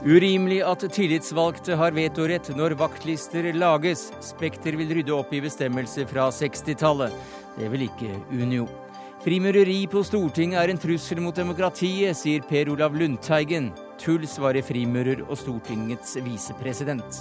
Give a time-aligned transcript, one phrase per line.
[0.00, 4.06] Urimelig at tillitsvalgte har vetorett når vaktlister lages.
[4.24, 7.12] Spekter vil rydde opp i bestemmelser fra 60-tallet.
[7.58, 8.64] Det vil ikke Unio.
[9.20, 13.68] Frimureri på Stortinget er en trussel mot demokratiet, sier Per Olav Lundteigen.
[14.00, 17.20] Tull, svarer frimurer og Stortingets visepresident.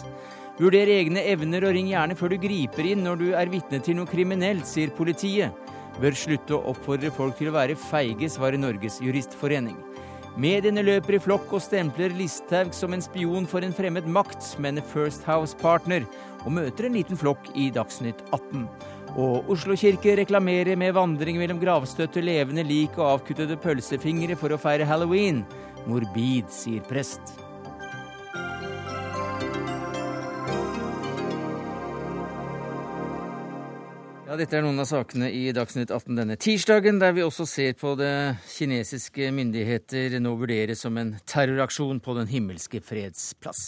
[0.55, 3.99] Vurder egne evner og ring gjerne før du griper inn når du er vitne til
[3.99, 5.51] noe kriminelt, sier politiet.
[5.99, 9.75] Bør slutte å oppfordre folk til å være feige, svarer Norges juristforening.
[10.37, 14.81] Mediene løper i flokk og stempler Listhaug som en spion for en fremmed makt, men
[14.91, 16.05] First House-partner,
[16.45, 18.67] og møter en liten flokk i Dagsnytt 18.
[19.17, 24.61] Og Oslo kirke reklamerer med vandring mellom gravstøtte, levende lik og avkuttede pølsefingre for å
[24.61, 25.41] feire halloween.
[25.89, 27.48] Morbid, sier prest.
[34.29, 37.71] Ja, Dette er noen av sakene i Dagsnytt 18 denne tirsdagen, der vi også ser
[37.73, 43.63] på det kinesiske myndigheter nå vurderes som en terroraksjon på Den himmelske freds plass.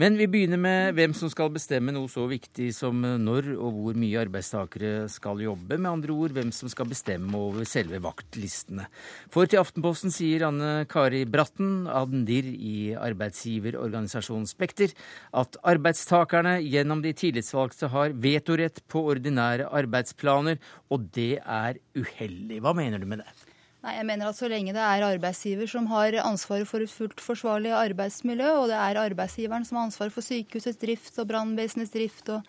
[0.00, 3.98] Men vi begynner med hvem som skal bestemme noe så viktig som når og hvor
[4.00, 5.76] mye arbeidstakere skal jobbe.
[5.76, 8.88] Med andre ord hvem som skal bestemme over selve vaktlistene.
[9.28, 14.96] For til Aftenposten sier Anne Kari Bratten, Adendir i arbeidsgiverorganisasjonen Spekter,
[15.36, 20.60] at arbeidstakerne gjennom de tillitsvalgte har vetorett på ordinære arbeidsplaner,
[20.90, 22.60] og det er uheldig.
[22.62, 23.48] Hva mener du med det?
[23.80, 27.20] Nei, jeg mener at Så lenge det er arbeidsgiver som har ansvaret for et fullt
[27.20, 32.28] forsvarlig arbeidsmiljø, og det er arbeidsgiveren som har ansvaret for sykehusets drift og brannvesenets drift
[32.28, 32.44] og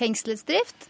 [0.00, 0.88] fengselets drift,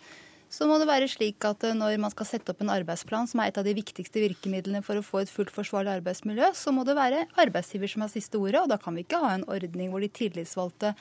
[0.51, 3.43] så må det være slik at eh, når man skal sette opp en arbeidsplan, som
[3.43, 6.83] er et av de viktigste virkemidlene for å få et fullt forsvarlig arbeidsmiljø, så må
[6.87, 8.65] det være arbeidsgiver som har siste ordet.
[8.65, 10.95] Og da kan vi ikke ha en ordning hvor de tillitsvalgte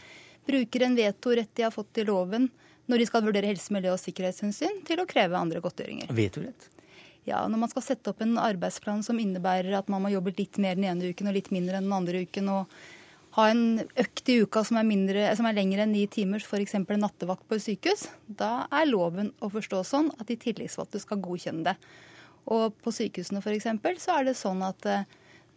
[0.50, 2.50] bruker en vetorett de har fått i loven
[2.90, 6.12] når de skal vurdere helse, miljø og sikkerhetshensyn, til å kreve andre godtgjøringer.
[6.16, 6.70] Vetorett?
[7.28, 10.58] Ja, Når man skal sette opp en arbeidsplan som innebærer at man må jobbe litt
[10.58, 12.80] mer den ene uken og litt mindre enn den andre uken, og
[13.38, 16.74] ha en økt i uka som er, mindre, som er lengre enn ni timer, f.eks.
[16.80, 21.22] en nattevakt på et sykehus, da er loven å forstå sånn at de tillitsvalgte skal
[21.22, 21.76] godkjenne det.
[22.50, 23.70] Og på sykehusene f.eks.
[24.02, 25.06] så er det sånn at eh,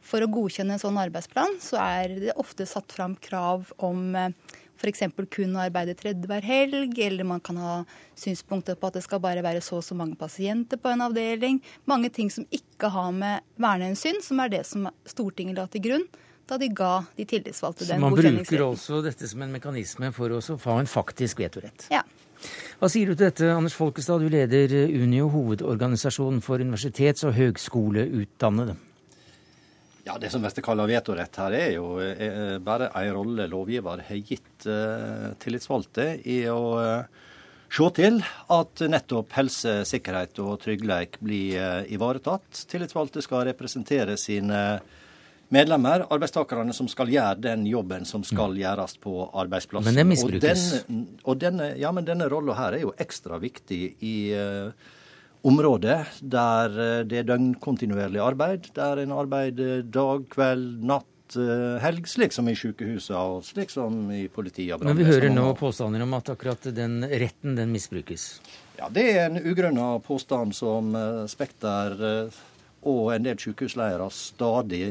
[0.03, 4.35] for å godkjenne en sånn arbeidsplan, så er det ofte satt fram krav om eh,
[4.81, 5.05] f.eks.
[5.31, 7.77] kun å arbeide tredje hver helg, eller man kan ha
[8.19, 11.63] synspunkter på at det skal bare være så og så mange pasienter på en avdeling.
[11.87, 16.07] Mange ting som ikke har med vernehensyn, som er det som Stortinget la til grunn
[16.51, 18.19] da de ga de tillitsvalgte den godkjenningsretten.
[18.19, 21.87] Så man bruker også dette som en mekanisme for å få en faktisk vetorett?
[21.93, 22.03] Ja.
[22.81, 28.75] Hva sier du til dette, Anders Folkestad, du leder Unio, hovedorganisasjonen for universitets- og høgskoleutdannede?
[30.05, 34.23] Ja, Det som Veste kaller vetorett her, er jo er bare en rolle lovgiver har
[34.27, 37.29] gitt uh, tillitsvalgte i å uh,
[37.73, 38.19] se til
[38.51, 42.65] at nettopp helse, sikkerhet og trygghet blir uh, ivaretatt.
[42.73, 44.59] Tillitsvalgte skal representere sine
[45.53, 48.59] medlemmer, arbeidstakerne som skal gjøre den jobben som skal mm.
[48.63, 49.87] gjøres på arbeidsplassen.
[49.87, 50.67] Men det misbrukes.
[50.73, 54.91] Og den, og denne, ja, men denne rolla her er jo ekstra viktig i uh,
[55.43, 62.07] område der eh, det er døgnkontinuerlig arbeid, der en arbeider dag, kveld, natt, eh, helg,
[62.11, 64.83] slik som i sykehusene og slik som i politiet.
[64.85, 68.37] Men vi hører nå påstander om at akkurat den retten, den misbrukes?
[68.79, 71.99] Ja, det er en ugrunna påstand som eh, Spekter
[72.83, 74.89] og en del sykehusledere stadig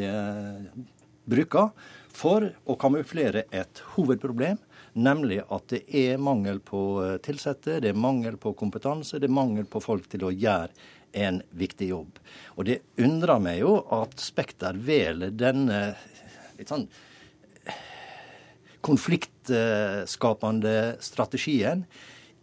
[1.28, 1.74] bruker
[2.16, 4.56] for å kamuflere et hovedproblem
[4.94, 9.66] nemlig at det er mangel på eh, det er mangel på kompetanse, det er mangel
[9.66, 10.70] på folk til å gjøre
[11.12, 12.20] en viktig jobb.
[12.56, 15.96] Og det undrer meg jo at Spekter velger denne
[16.58, 16.88] litt sånn
[18.82, 21.86] konfliktskapende strategien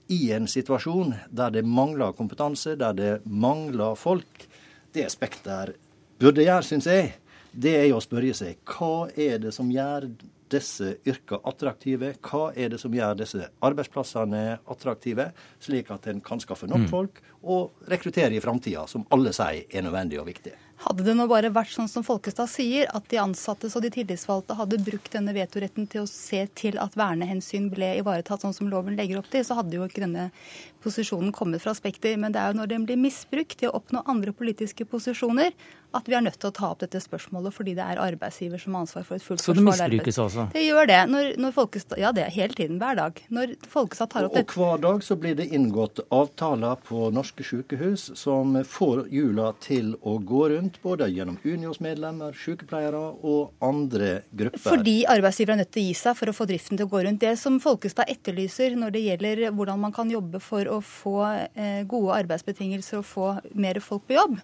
[0.08, 4.46] i en situasjon der det mangler kompetanse, der det mangler folk.
[4.94, 5.74] Det Spekter
[6.18, 7.12] burde gjøre, syns jeg,
[7.52, 10.08] det er jo å spørre seg hva er det som gjør
[10.52, 12.14] disse yrkene attraktive?
[12.24, 15.30] Hva er det som gjør disse arbeidsplassene attraktive,
[15.62, 16.88] slik at en kan skaffe nok mm.
[16.92, 20.56] folk og rekruttere i framtida, som alle sier er nødvendig og viktig?
[20.78, 24.54] Hadde det nå bare vært sånn som Folkestad sier, at de ansatte og de tillitsvalgte
[24.58, 28.94] hadde brukt denne vetoretten til å se til at vernehensyn ble ivaretatt sånn som loven
[28.98, 30.28] legger opp til, så hadde jo ikke denne
[30.84, 32.14] posisjonen kommet fra Spekter.
[32.20, 35.50] Men det er jo når den blir misbrukt til å oppnå andre politiske posisjoner,
[35.96, 38.74] at vi er nødt til å ta opp dette spørsmålet fordi det er arbeidsgiver som
[38.76, 39.40] har ansvar for et fullt.
[39.40, 40.44] Så det misbrukes altså?
[40.52, 40.98] Det gjør det.
[41.08, 43.22] Når, når Folkestad, ja, det er hele tiden, hver dag.
[43.32, 47.46] Når Folkestad tar opp og, og hver dag så blir det inngått avtaler på norske
[47.46, 54.22] sykehus som får hjula til å gå rundt, både gjennom Unios medlemmer, sykepleiere og andre
[54.30, 54.62] grupper.
[54.68, 57.04] Fordi arbeidsgiver er nødt til å gi seg for å få driften til å gå
[57.06, 57.22] rundt.
[57.22, 61.16] Det som Folkestad etterlyser når det gjelder hvordan man kan jobbe for å få
[61.54, 64.36] eh, gode arbeidsbetingelser og få mer folk på jobb,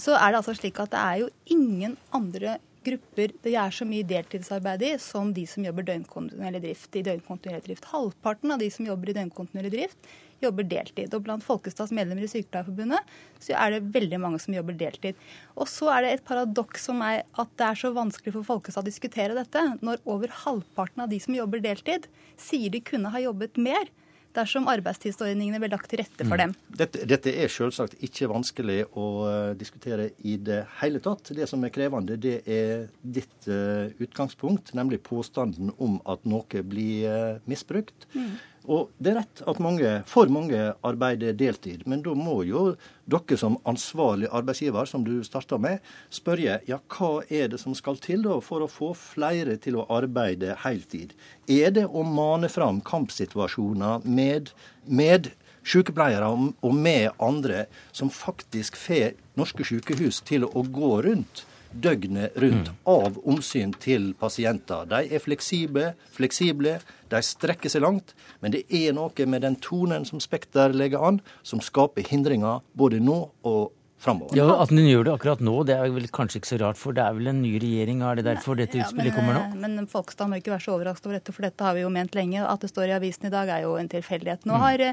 [0.00, 3.86] så er det altså slik at det er jo ingen andre grupper det er så
[3.88, 6.96] mye deltidsarbeid i som de som jobber døgnkontinuerlig drift.
[6.96, 7.88] i døgnkontinuerlig drift.
[7.92, 10.10] Halvparten av de som jobber i døgnkontinuerlig drift,
[10.40, 11.12] jobber deltid.
[11.14, 15.18] Og blant Folkestads medlemmer i Sykepleierforbundet så er det veldig mange som jobber deltid.
[15.56, 18.84] Og så er det et paradoks som er at det er så vanskelig for Folkestad
[18.84, 22.08] å diskutere dette, når over halvparten av de som jobber deltid,
[22.40, 23.90] sier de kunne ha jobbet mer
[24.36, 26.42] dersom arbeidstidsordningene ble lagt til rette for mm.
[26.42, 26.54] dem.
[26.80, 31.32] Dette, dette er selvsagt ikke vanskelig å uh, diskutere i det hele tatt.
[31.36, 37.10] Det som er krevende, det er ditt uh, utgangspunkt, nemlig påstanden om at noe blir
[37.10, 38.08] uh, misbrukt.
[38.14, 38.36] Mm.
[38.68, 42.74] Og det er rett at mange, for mange arbeider deltid, men da må jo
[43.10, 45.80] dere som ansvarlig arbeidsgiver, som du starta med,
[46.12, 49.86] spørre ja, hva er det som skal til da for å få flere til å
[49.90, 51.16] arbeide heltid?
[51.48, 54.52] Er det å mane fram kampsituasjoner med,
[54.84, 55.32] med
[55.64, 57.64] sykepleiere og med andre
[57.96, 61.46] som faktisk får norske sykehus til å gå rundt?
[61.72, 62.78] Døgnet rundt mm.
[62.90, 64.86] av omsyn til pasienter.
[64.90, 66.78] De er fleksible, fleksible
[67.10, 71.20] de strekker seg langt, men det er noe med den tonen som Spekter legger an,
[71.42, 74.36] som skaper hindringer både nå og framover.
[74.36, 76.96] Ja, At den gjør det akkurat nå, det er vel kanskje ikke så rart, for
[76.96, 78.00] det er vel en ny regjering?
[78.06, 79.42] Er det derfor dette ja, utspillet kommer nå?
[79.60, 81.92] Men, men Folkestad må ikke være så overrasket over dette, for dette har vi jo
[81.92, 82.40] ment lenge.
[82.40, 84.46] At det står i avisen i dag er jo en tilfeldighet.
[84.48, 84.64] Nå, mm.
[84.64, 84.84] har,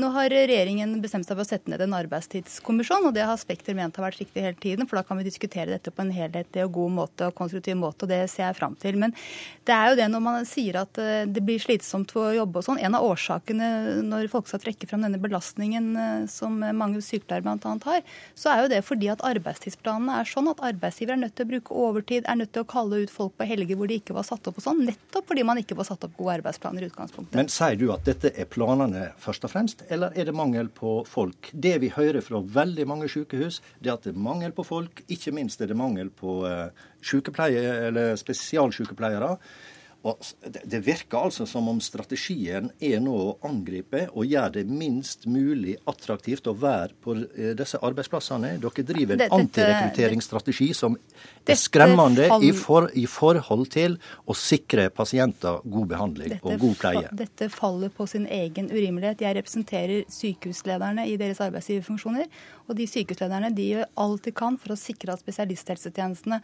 [0.00, 3.76] nå har regjeringen bestemt seg for å sette ned en arbeidstidskommisjon, og det har Spekter
[3.76, 6.64] ment har vært riktig hele tiden, for da kan vi diskutere dette på en helhetlig
[6.64, 8.98] og god måte og konstruktiv måte, og det ser jeg fram til.
[9.00, 9.14] Men
[9.68, 12.62] det er jo det når man sier at eh, det blir slitsomt for å jobbe
[12.62, 12.80] og sånn.
[12.80, 13.68] En av årsakene
[14.08, 17.76] når Folkestad trekker fram denne belastningen eh, som mange sykepleiere bl.a.
[17.84, 18.02] har,
[18.38, 21.52] så er jo det fordi at arbeidstidsplanene er sånn at arbeidsgiver er nødt til å
[21.52, 24.26] bruke overtid, er nødt til å kalle ut folk på helger hvor de ikke var
[24.28, 27.36] satt opp og sånn, nettopp fordi man ikke var satt opp gode arbeidsplaner i utgangspunktet.
[27.38, 31.00] Men sier du at dette er planene først og fremst, eller er det mangel på
[31.08, 31.50] folk?
[31.52, 35.02] Det vi hører fra veldig mange sykehus, det er at det er mangel på folk.
[35.12, 36.40] Ikke minst er det mangel på
[37.02, 39.36] sykepleiere sykepleie, eller spesialsykepleiere.
[40.08, 45.26] Og Det virker altså som om strategien er nå å angripe og gjøre det minst
[45.28, 48.54] mulig attraktivt å være på eh, disse arbeidsplassene.
[48.62, 50.96] Dere driver en antirekrutteringsstrategi som
[51.48, 56.78] er skremmende i, for, i, forhold til å sikre pasienter god behandling dette, og god
[56.80, 57.12] pleie.
[57.18, 59.24] Dette faller på sin egen urimelighet.
[59.24, 62.28] Jeg representerer sykehuslederne i deres arbeidsgiverfunksjoner.
[62.68, 66.42] Og de sykehuslederne de gjør alt de kan for å sikre at spesialisthelsetjenestene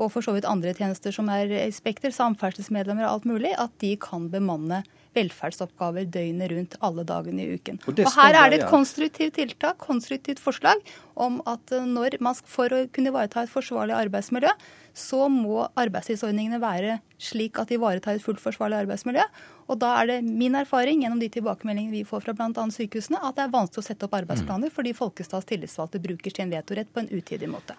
[0.00, 3.72] og for så vidt andre tjenester som er i Spekter, samferdselsmedlemmer og alt mulig, at
[3.82, 4.82] de kan bemanne
[5.16, 7.80] velferdsoppgaver døgnet rundt alle dagene i uken.
[7.82, 10.82] Og, og Her er det et konstruktivt tiltak, konstruktivt forslag
[11.18, 14.52] om at eh, når man for å kunne ivareta et forsvarlig arbeidsmiljø,
[14.96, 19.26] så må arbeidstidsordningene være slik at de ivaretar et fullt forsvarlig arbeidsmiljø.
[19.70, 22.66] Og da er det min erfaring gjennom de tilbakemeldingene vi får fra bl.a.
[22.74, 26.90] sykehusene, at det er vanskelig å sette opp arbeidsplaner fordi Folkestads tillitsvalgte bruker sin vetorett
[26.92, 27.78] på en utidig måte.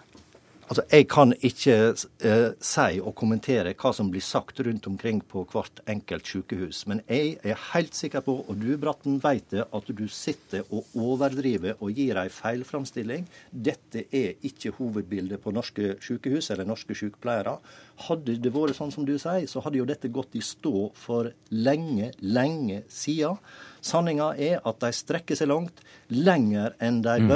[0.68, 5.42] Altså, Jeg kan ikke uh, si og kommentere hva som blir sagt rundt omkring på
[5.50, 6.84] hvert enkelt sykehus.
[6.86, 10.86] Men jeg er helt sikker på, og du Bratten vet det, at du sitter og
[10.94, 13.26] overdriver og gir ei feilframstilling.
[13.50, 17.58] Dette er ikke hovedbildet på norske sykehus eller norske sykepleiere.
[18.06, 21.32] Hadde det vært sånn som du sier, så hadde jo dette gått i stå for
[21.50, 23.36] lenge, lenge siden.
[23.82, 27.32] Sanninga er at de strekker seg langt, lenger enn de mm.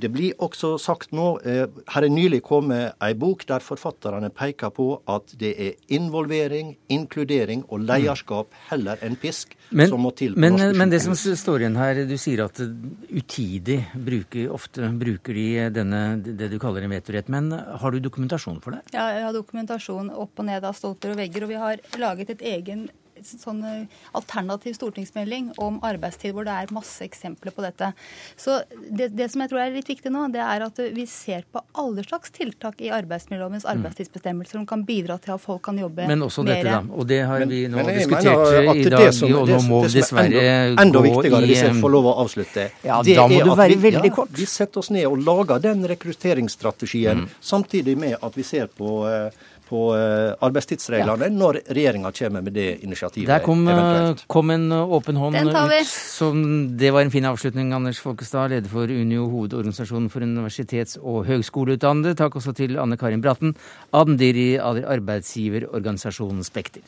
[0.00, 1.64] Det blir også sagt nå eh,
[1.94, 7.64] Her er nylig kommet ei bok der forfatterne peker på at det er involvering, inkludering
[7.68, 10.34] og lederskap heller enn pisk men, som må til.
[10.40, 15.46] Men, men det som står igjen her, du sier at utidig bruker, ofte bruker de
[15.74, 17.30] denne, det du kaller en vetorett.
[17.32, 18.84] Men har du dokumentasjon for det?
[18.96, 21.46] Ja, jeg har dokumentasjon opp og ned av stolper og vegger.
[21.46, 22.86] Og vi har laget et egen
[23.28, 27.92] sånn eh, alternativ stortingsmelding om arbeidstid hvor det er masse eksempler på dette.
[28.36, 31.44] Så det, det, som jeg tror er litt viktig nå, det er at vi ser
[31.52, 33.70] på alle slags tiltak i arbeidsmiljølovens mm.
[33.74, 36.12] arbeidstidsbestemmelser som kan bidra til at folk kan jobbe mer.
[36.14, 36.82] Men også dette, da.
[36.94, 40.84] Og det har vi nå diskutert i dag, som, og nå må vi dessverre enda,
[40.84, 43.80] enda viktigere, i, hvis jeg får lov å avslutte, ja, da må du være vi,
[43.88, 44.32] veldig kort.
[44.34, 47.34] Ja, vi setter oss ned og lager den rekrutteringsstrategien, mm.
[47.54, 51.32] samtidig med at vi ser på uh, på eh, arbeidstidsreglene ja.
[51.32, 53.28] når regjeringa kommer med det initiativet.
[53.30, 55.86] Der kom, eh, kom en åpen hånd ut.
[55.88, 61.24] Som det var en fin avslutning, Anders Folkestad, leder for Unio, hovedorganisasjonen for universitets- og
[61.30, 62.16] høgskoleutdannede.
[62.20, 63.56] Takk også til Anne Karin Bratten,
[63.94, 66.84] Admdiri arbeidsgiverorganisasjonen Spekter.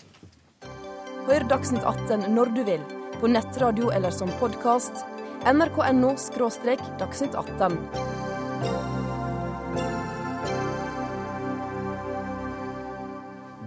[1.26, 2.85] Hør Dagsnytt 18 når du vil,
[3.21, 5.04] på nettradio eller som podkast.
[5.47, 6.14] nrk.no–
[7.00, 9.05] dagsnytt 18.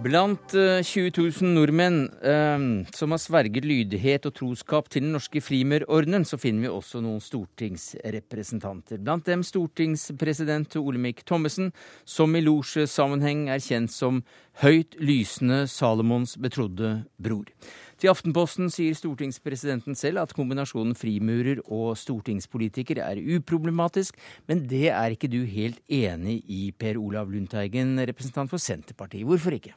[0.00, 2.62] Blant 20 000 nordmenn eh,
[2.96, 7.20] som har sverget lydighet og troskap til den norske frimurordenen, så finner vi også noen
[7.20, 8.96] stortingsrepresentanter.
[9.04, 11.68] Blant dem stortingspresident Olemic Thommessen,
[12.08, 14.22] som i losjesammenheng er kjent som
[14.64, 17.52] høyt lysende Salomons betrodde bror.
[18.00, 24.16] Til Aftenposten sier stortingspresidenten selv at kombinasjonen frimurer og stortingspolitiker er uproblematisk,
[24.48, 29.28] men det er ikke du helt enig i, Per Olav Lundteigen, representant for Senterpartiet.
[29.28, 29.76] Hvorfor ikke?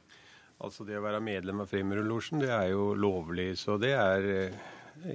[0.64, 4.62] Altså Det å være medlem av Frimurlosjen, det er jo lovlig, så det er eh,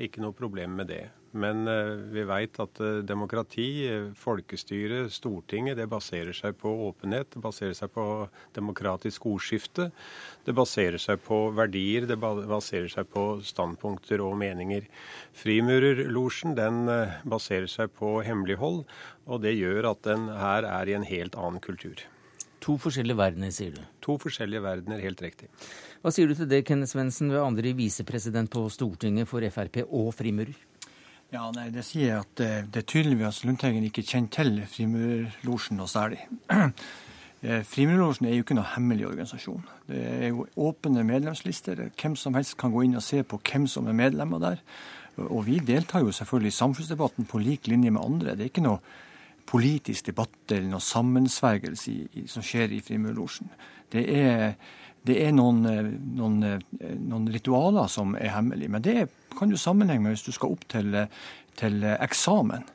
[0.05, 1.07] ikke noe problem med det.
[1.39, 3.69] Men uh, vi veit at uh, demokrati,
[4.17, 7.31] folkestyre, Stortinget, det baserer seg på åpenhet.
[7.35, 8.05] Det baserer seg på
[8.57, 9.91] demokratisk ordskifte.
[10.45, 12.09] Det baserer seg på verdier.
[12.09, 14.89] Det baserer seg på standpunkter og meninger.
[15.37, 16.85] Frimurerlosjen den
[17.29, 18.85] baserer seg på hemmelighold,
[19.29, 22.09] og det gjør at den her er i en helt annen kultur.
[22.65, 23.83] To forskjellige verdener, sier du?
[24.05, 25.51] To forskjellige verdener, helt riktig.
[26.03, 30.11] Hva sier du til det, Kenneth Svendsen, ved andre visepresident på Stortinget for Frp og
[30.17, 30.57] frimurer?
[31.29, 34.63] Ja, nei, Det sier jeg at det, det er tydelig at Lundteigen ikke kjenner til
[34.71, 36.25] Frimurlosjen noe særlig.
[37.39, 39.61] Eh, Frimurlosjen er jo ikke noe hemmelig organisasjon.
[39.87, 41.85] Det er jo åpne medlemslister.
[41.95, 44.65] Hvem som helst kan gå inn og se på hvem som er medlemmer der.
[45.23, 48.35] Og vi deltar jo selvfølgelig i samfunnsdebatten på lik linje med andre.
[48.35, 48.83] Det er ikke noe
[49.49, 53.49] politisk debatt eller noe sammensvergelse som skjer i Frimurlosjen.
[53.93, 54.59] Det er,
[55.09, 55.63] det er noen,
[56.19, 56.43] noen,
[57.09, 58.73] noen, ritualer som er hemmelige.
[58.75, 58.99] Men det
[59.39, 60.93] kan du sammenhenge med hvis du skal opp til,
[61.57, 62.69] til eksamen.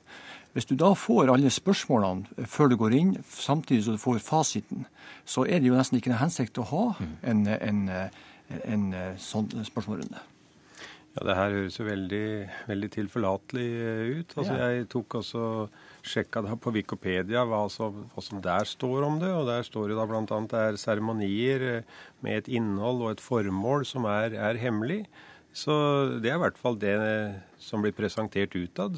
[0.54, 4.86] Hvis du da får alle spørsmålene før du går inn, samtidig som du får fasiten,
[5.26, 6.84] så er det jo nesten ikke noen hensikt å ha
[7.26, 8.14] en, en, en,
[8.76, 8.86] en
[9.22, 10.22] sånn spørsmålrunde.
[11.14, 12.28] Ja, Det her høres jo veldig,
[12.70, 13.68] veldig tilforlatelig
[14.20, 14.38] ut.
[14.38, 14.70] Altså, ja.
[14.74, 15.44] Jeg tok også
[16.04, 19.32] sjekka da på Wikipedia hva som, hva som, der står om det.
[19.32, 20.24] og Der står det da bl.a.
[20.52, 25.04] det er seremonier eh, med et innhold og et formål som er, er, hemmelig.
[25.54, 25.74] Så
[26.20, 26.96] det er i hvert fall det
[27.62, 28.98] som blir presentert utad.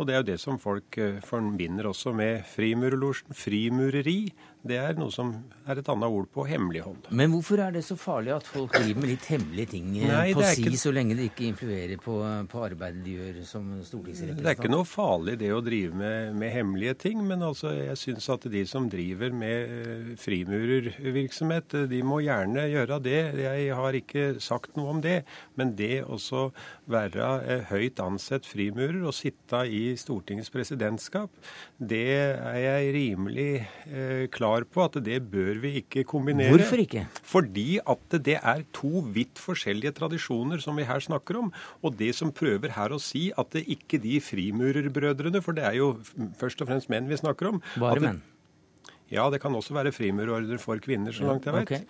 [0.00, 2.44] Og det er jo det som folk eh, forbinder også med.
[2.48, 4.20] Frimureri
[4.62, 5.32] det er noe som
[5.66, 7.08] er et annet ord på hemmelighold.
[7.10, 10.34] Men hvorfor er det så farlig at folk driver med litt hemmelige ting eh, Nei,
[10.36, 10.78] på si, ikke...
[10.78, 12.14] så lenge det ikke influerer på,
[12.50, 14.44] på, arbeidet de gjør som stortingsrepresentant?
[14.44, 17.98] Det er ikke noe farlig det å drive med, med hemmelige ting, men altså jeg
[17.98, 23.20] syns at de som driver med eh, frimurervirksomhet, eh, de må gjerne gjøre det.
[23.42, 25.24] Jeg har ikke sagt noe om det.
[25.58, 26.20] Men det å
[26.90, 31.34] være høyt ansett frimurer og sitte i Stortingets presidentskap,
[31.78, 33.50] det er jeg rimelig
[34.34, 36.52] klar klar på at det bør vi ikke kombinere.
[36.52, 37.06] Hvorfor ikke?
[37.22, 41.52] Fordi at det er to vidt forskjellige tradisjoner som vi her snakker om.
[41.82, 45.78] Og det som prøver her å si at det ikke de frimurerbrødrene, for det er
[45.80, 45.94] jo
[46.38, 48.22] først og fremst menn vi snakker om Bare menn?
[49.12, 51.68] Ja, det kan også være frimurordre for kvinner, så langt jeg vet.
[51.68, 51.84] Okay.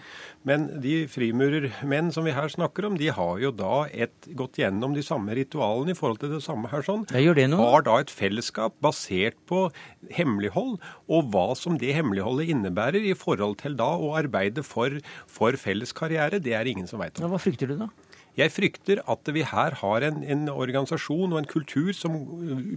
[0.48, 4.96] Men de frimurermenn som vi her snakker om, de har jo da et, gått gjennom
[4.96, 7.06] de samme ritualene i forhold til det samme her sånn.
[7.14, 7.60] Jeg gjør det nå.
[7.62, 9.68] Har da et fellesskap basert på
[10.16, 14.98] hemmelighold, og hva som det hemmeligholdet innebærer i forhold til da å arbeide for,
[15.30, 17.28] for felles karriere, det er ingen som veit om.
[17.28, 17.92] Ja, hva frykter du da?
[18.38, 22.14] Jeg frykter at vi her har en, en, organisasjon og en kultur som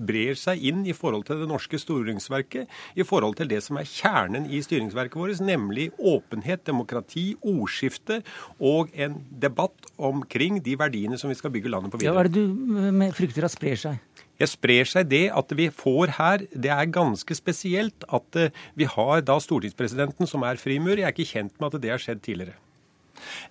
[0.07, 2.67] brer seg inn i forhold til det norske styringsverket,
[2.99, 8.19] i forhold til det som er kjernen i styringsverket vårt, nemlig åpenhet, demokrati, ordskifte
[8.59, 12.11] og en debatt omkring de verdiene som vi skal bygge landet på videre.
[12.11, 14.21] Ja, hva er det du frykter at sprer seg?
[14.35, 18.83] Jeg sprer seg det at vi får her Det er ganske spesielt at eh, vi
[18.83, 20.99] har da stortingspresidenten som er frimur.
[20.99, 22.59] Jeg er ikke kjent med at det har skjedd tidligere.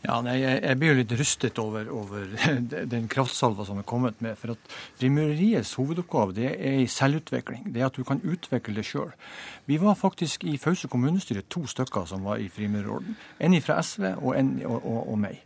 [0.04, 2.28] Ja, nei, jeg, blir jo litt rystet over, over
[2.94, 4.38] den kraftsalva som er kommet med.
[4.40, 7.68] For at frimureriets hovedoppgave det er i selvutvikling.
[7.74, 9.12] Det er at du kan utvikle det sjøl.
[9.66, 13.16] Vi var faktisk i Fause kommunestyre to stykker som var i frimurerorden.
[13.40, 15.40] En fra SV og en og, og, og meg.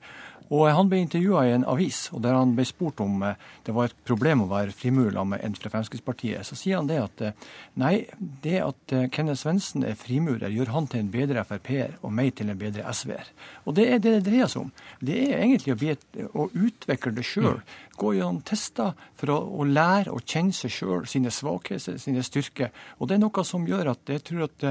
[0.48, 3.36] Og Han ble intervjua i en avis, og der han ble spurt om eh,
[3.66, 6.46] det var et problem å være frimurer med en fra Fremskrittspartiet.
[6.46, 7.48] Så sier han det at eh,
[7.80, 8.06] nei,
[8.44, 12.34] det at eh, Kenneth Svendsen er frimurer, gjør han til en bedre Frp-er og meg
[12.38, 13.28] til en bedre SV-er.
[13.66, 14.72] Og det er det det dreier seg om.
[15.04, 17.58] Det er egentlig å, et, å utvikle det sjøl.
[17.60, 17.76] Mm.
[17.98, 22.70] Gå gjennom tester for å, å, lære å kjenne seg sjøl, sine svakheter, sine styrker.
[22.98, 24.68] Og det er noe som gjør at jeg tror at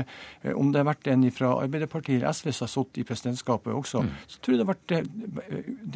[0.56, 4.04] om det har vært en fra Arbeiderpartiet eller SV som har sittet i presidentskapet også,
[4.06, 4.14] mm.
[4.32, 4.96] så tror jeg det har vært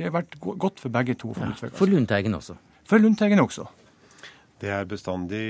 [0.01, 1.31] det har vært godt for begge to.
[1.37, 2.57] For, ja, for Lundteigen også?
[2.87, 3.67] For Lundteigen også.
[4.61, 5.45] Det er bestandig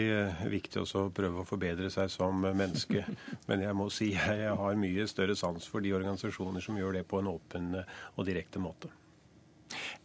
[0.47, 3.03] viktig også å prøve å forbedre seg som menneske.
[3.49, 7.03] Men jeg må si jeg har mye større sans for de organisasjoner som gjør det
[7.09, 8.91] på en åpen og direkte måte.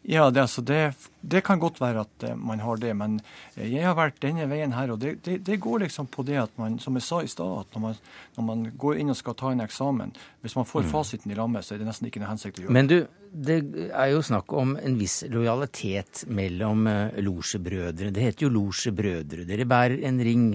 [0.07, 3.19] Ja, det, altså, det, det, kan godt være at uh, man har det, men
[3.59, 4.93] jeg har vært denne veien her.
[4.95, 7.65] Og det, det, det går liksom på det at man, som jeg sa i stad,
[7.65, 7.97] at når man,
[8.37, 10.15] når man, går inn og skal ta en eksamen,
[10.47, 10.91] hvis man får mm.
[10.93, 12.77] fasiten i lammet, så er det nesten ikke noe hensikt å gjøre.
[12.79, 13.01] Men du,
[13.49, 13.57] det
[13.91, 18.13] er jo snakk om en viss lojalitet mellom uh, losjebrødre.
[18.15, 19.49] Det heter jo losjebrødre.
[19.49, 20.53] Dere bærer en ring.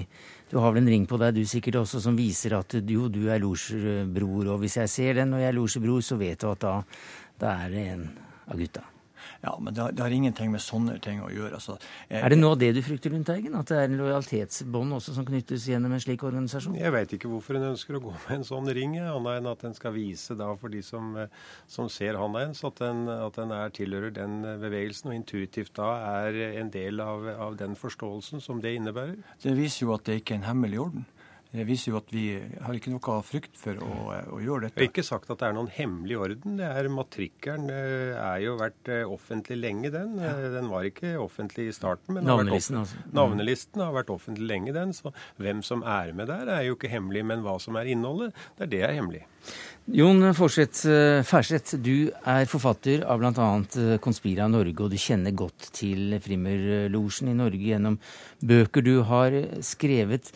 [0.51, 3.25] Du har vel en ring på deg du sikkert også som viser at jo, du
[3.27, 4.55] er losjebror.
[4.55, 6.73] Og hvis jeg ser den og jeg er losjebror, så vet du at da,
[7.43, 8.07] da er det en
[8.47, 8.90] av gutta.
[9.41, 11.57] Ja, men det har, det har, ingenting med sånne ting å gjøre.
[11.57, 11.77] Altså,
[12.13, 13.55] er det noe av det du frykter, Lundteigen?
[13.57, 16.75] At det er en lojalitetsbånd også som knyttes gjennom en slik organisasjon?
[16.77, 19.65] Jeg veit ikke hvorfor en ønsker å gå med en sånn ring, annet enn at
[19.65, 21.15] en skal vise da for de som,
[21.65, 25.89] som ser handa ens, at den, at den er, tilhører den bevegelsen, og intuitivt da
[26.21, 29.17] er en del av, av den forståelsen som det innebærer.
[29.41, 31.09] Det viser jo at det ikke er en hemmelig orden.
[31.51, 33.95] Det viser jo at vi har ikke noe frykt for å,
[34.37, 34.79] å gjøre dette.
[34.79, 36.55] Jeg har ikke sagt at det er noen hemmelig orden.
[36.61, 40.13] Det er Matrikkelen eh, er jo vært eh, offentlig lenge, den.
[40.21, 40.31] Ja.
[40.31, 42.15] Eh, den var ikke offentlig i starten.
[42.15, 43.03] men Navnelisten, altså.
[43.17, 44.95] Navnelisten har vært offentlig lenge, den.
[44.95, 45.11] Så
[45.43, 47.25] hvem som er med der, er jo ikke hemmelig.
[47.33, 49.25] Men hva som er innholdet, det er det er hemmelig.
[49.91, 53.47] Jon Færseth, du er forfatter av bl.a.
[53.99, 57.97] Konspira Norge, og du kjenner godt til Frimmerlosjen i Norge gjennom
[58.45, 60.29] bøker du har skrevet.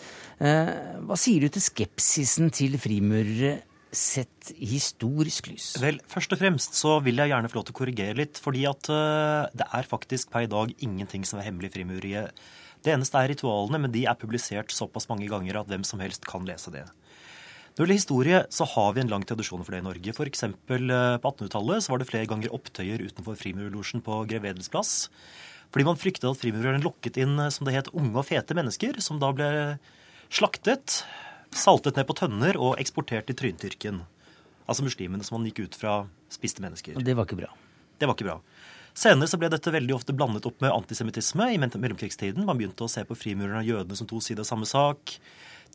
[0.45, 0.73] Eh,
[1.05, 3.57] hva sier du til skepsisen til frimurere
[3.95, 5.71] sett i historisk lys?
[5.81, 8.41] Vel, Først og fremst så vil jeg gjerne få lov til å korrigere litt.
[8.41, 12.45] fordi at uh, det er faktisk per i dag ingenting som er hemmelig i frimureriet.
[12.85, 16.27] Det eneste er ritualene, men de er publisert såpass mange ganger at hvem som helst
[16.29, 16.85] kan lese det.
[16.85, 20.13] Når det gjelder historie, så har vi en lang tradisjon for det i Norge.
[20.13, 20.45] F.eks.
[20.45, 25.07] Uh, på 1800-tallet så var det flere ganger opptøyer utenfor frimurlosjen på Grev Edels plass.
[25.73, 29.17] Fordi man fryktet at frimurerne lokket inn, som det het, unge og fete mennesker, som
[29.19, 29.49] da ble
[30.29, 31.03] slaktet,
[31.55, 34.03] saltet ned på tønner og eksportert til Tryntyrken.
[34.65, 35.99] Altså muslimene som man gikk ut fra,
[36.33, 36.97] spiste mennesker.
[37.01, 37.51] Det var ikke bra.
[37.99, 38.39] Det var ikke bra.
[38.95, 42.45] Senere så ble dette veldig ofte blandet opp med antisemittisme i mellomkrigstiden.
[42.47, 45.17] Man begynte å se på frimurerne og jødene som to sider av samme sak.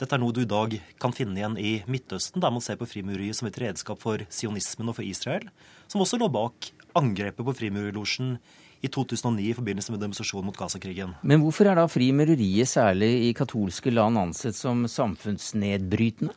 [0.00, 2.88] Dette er noe du i dag kan finne igjen i Midtøsten, der man ser på
[2.88, 5.50] frimureriet som et redskap for sionismen og for Israel,
[5.92, 8.38] som også lå bak angrepet på frimurerlosjen
[8.80, 11.14] i 2009 i forbindelse med demonstrasjonen mot Gaza-krigen.
[11.22, 16.34] Men hvorfor er da frimureriet, særlig i katolske land, ansett som samfunnsnedbrytende?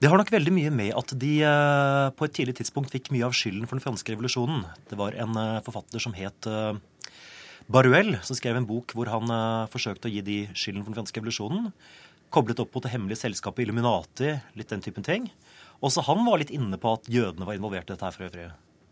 [0.00, 3.26] Det har nok veldig mye med at de eh, på et tidlig tidspunkt fikk mye
[3.26, 4.62] av skylden for den franske revolusjonen.
[4.88, 6.78] Det var en eh, forfatter som het eh,
[7.68, 9.28] Baruel, som skrev en bok hvor han
[9.70, 11.68] forsøkte å gi de skylden for den franske revolusjonen.
[12.32, 15.28] Koblet opp mot det hemmelige selskapet Illuminati, litt den typen ting.
[15.84, 18.48] Også han var litt inne på at jødene var involvert i dette her for øvrig.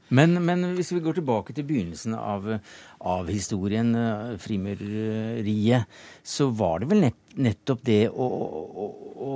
[0.08, 2.46] Men, men, hvis vi går tilbake til begynnelsen av,
[3.04, 5.84] av historien, eh, frimureriet,
[6.24, 8.86] så var det vel nettopp det å, å,
[9.28, 9.34] å,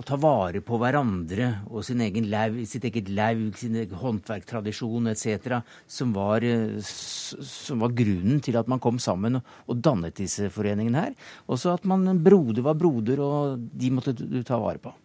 [0.00, 5.12] å, ta vare på hverandre og sin egen laug, sitt eget laug, sin egen håndverktradisjon
[5.12, 10.16] etc., som, var, eh, som var grunnen til at man kom sammen og, og dannet
[10.24, 11.16] disse foreningene her.
[11.52, 14.96] Også at man broder var broder, og de måtte du ta vare på.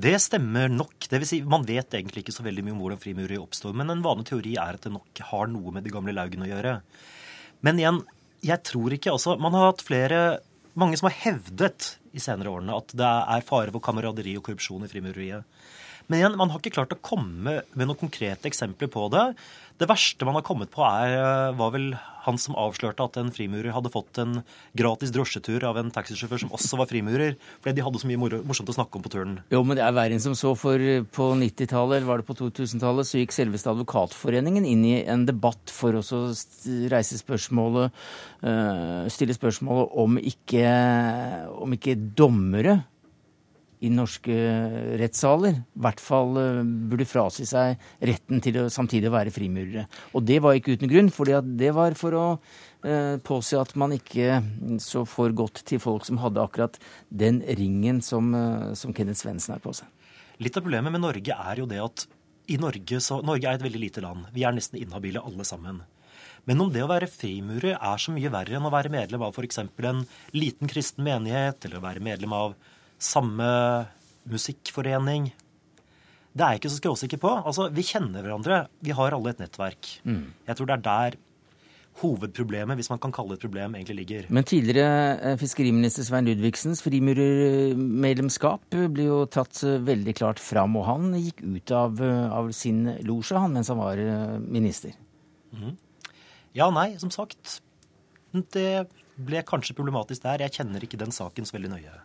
[0.00, 0.94] Det stemmer nok.
[1.10, 3.92] Det vil si, man vet egentlig ikke så veldig mye om hvordan frimureri oppstår, men
[3.92, 6.76] en vanlig teori er at det nok har noe med de gamle laugene å gjøre.
[7.66, 8.00] Men igjen,
[8.46, 10.20] jeg tror ikke altså, Man har hatt flere
[10.80, 14.86] Mange som har hevdet i senere årene at det er fare for kameraderi og korrupsjon
[14.86, 15.44] i frimureriet.
[16.06, 19.26] Men igjen, man har ikke klart å komme med noen konkrete eksempler på det.
[19.80, 21.94] Det verste man har kommet på, er, eh, var vel
[22.26, 24.42] han som avslørte at en frimurer hadde fått en
[24.76, 28.68] gratis drosjetur av en taxisjåfør som også var frimurer, fordi de hadde så mye morsomt
[28.68, 29.38] å snakke om på turen.
[29.48, 32.28] Jo, men det er verre enn som så, for eh, på 90-tallet, eller var det
[32.28, 36.04] på 2000-tallet, så gikk selveste Advokatforeningen inn i en debatt for å
[36.92, 37.96] reise spørsmålet,
[38.44, 40.64] uh, stille spørsmålet om ikke,
[41.56, 42.82] om ikke dommere
[43.80, 44.34] i norske
[45.00, 49.86] rettssaler i hvert fall eh, burde frasi seg retten til å samtidig være frimurere.
[50.12, 52.24] Og det var ikke uten grunn, for det var for å
[52.84, 54.42] eh, påse at man ikke
[54.82, 56.76] så for godt til folk som hadde akkurat
[57.08, 59.88] den ringen som, eh, som Kenneth Svendsen har på seg.
[60.40, 62.06] Litt av problemet med Norge er jo det at
[62.60, 64.26] Norge, så, Norge er et veldig lite land.
[64.34, 65.84] Vi er nesten inhabile alle sammen.
[66.48, 69.36] Men om det å være frimurer er så mye verre enn å være medlem av
[69.36, 69.60] f.eks.
[69.62, 72.56] en liten kristen menighet, eller å være medlem av
[73.00, 73.48] samme
[74.30, 75.30] musikkforening.
[76.30, 77.32] Det er jeg ikke så skråsikker på.
[77.42, 78.68] Altså, Vi kjenner hverandre.
[78.84, 79.88] Vi har alle et nettverk.
[80.04, 80.32] Mm.
[80.46, 81.18] Jeg tror det er der
[82.00, 84.28] hovedproblemet, hvis man kan kalle det et problem, egentlig ligger.
[84.32, 90.86] Men tidligere eh, fiskeriminister Svein Ludvigsens frimurermedlemskap ble jo tatt eh, veldig klart fram, og
[90.88, 94.00] han gikk ut av, eh, av sin losje, han, mens han var
[94.46, 94.94] minister.
[95.52, 95.74] Mm.
[96.56, 97.60] Ja, nei, som sagt.
[98.54, 98.86] Det
[99.26, 100.44] ble kanskje problematisk der.
[100.46, 101.96] Jeg kjenner ikke den saken så veldig nøye.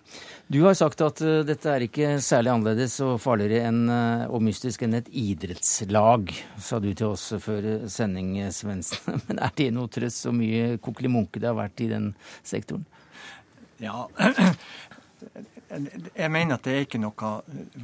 [0.52, 4.44] Du har sagt at uh, dette er ikke særlig annerledes og farligere enn, uh, og
[4.46, 9.22] mystisk enn et idrettslag, sa du til oss før sending, Svendsen.
[9.30, 12.12] Men er det noe trøst, så mye kokelimunke det har vært i den
[12.46, 12.86] sektoren?
[13.84, 14.06] Ja,
[15.70, 17.30] jeg mener at det er ikke noe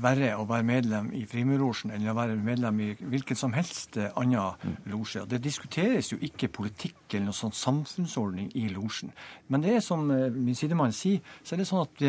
[0.03, 4.77] verre å være medlem i Frimurlosjen enn å være medlem i hvilken som helst annen
[4.91, 5.25] losje.
[5.29, 9.13] Det diskuteres jo ikke politikk eller noe sånn samfunnsordning i losjen.
[9.49, 12.05] Men det er som eh, min sidemann sier, så er det sånn at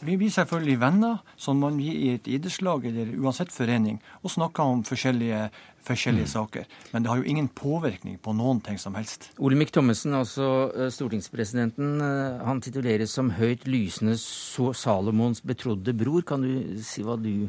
[0.00, 4.62] vi blir selvfølgelig venner, som man blir i et idrettslag eller uansett forening, og snakker
[4.62, 5.48] om forskjellige,
[5.86, 6.32] forskjellige mm.
[6.32, 6.68] saker.
[6.92, 9.30] Men det har jo ingen påvirkning på noen ting som helst.
[9.38, 16.22] Olemic Thommessen, altså eh, stortingspresidenten, eh, han tituleres som høyt lysende Salomons betrodde bror.
[16.28, 17.48] Kan du si hva du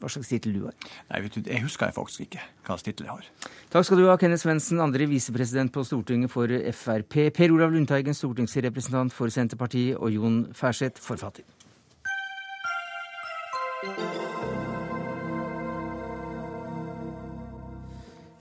[0.00, 0.74] hva slags tittel du har?
[1.10, 3.30] Nei, vet du, Jeg husker jeg faktisk ikke hva slags tittel jeg har.
[3.70, 7.20] Takk skal du ha, Kenneth Svendsen, andre visepresident på Stortinget for Frp.
[7.36, 11.44] Per Olav Lundteigen, stortingsrepresentant for Senterpartiet, og Jon Færseth, forfatter.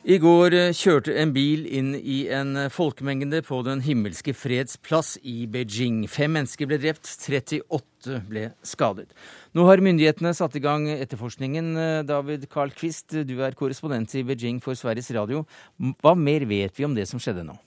[0.10, 5.44] I går kjørte en bil inn i en folkemengde på Den himmelske freds plass i
[5.46, 6.00] Beijing.
[6.10, 9.14] Fem mennesker ble drept, 38 ble skadet.
[9.54, 11.76] Nå har myndighetene satt i gang etterforskningen.
[12.10, 15.46] David Carl Quist, du er korrespondent i Beijing for Sveriges Radio.
[16.02, 17.62] Hva mer vet vi om det som skjedde nå?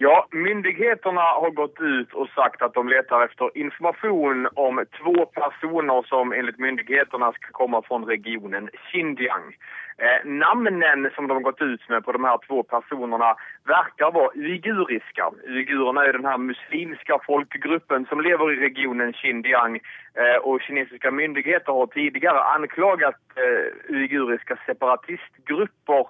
[0.00, 6.08] Ja, myndigheterna har gått ut og sagt at de leter efter informasjon om to personer
[6.08, 9.52] som enligt myndigheterna skal komme fra regionen Xinjiang.
[9.98, 14.30] Eh, namnen som de har gått ut med på de her två personerna verkar vara
[14.34, 15.30] uiguriska.
[15.46, 19.80] Uigurerna är den här muslimska folkgruppen som lever i regionen Xinjiang
[20.14, 26.06] eh, och kinesiska myndigheter har tidigare anklagat eh, uiguriska separatistgrupper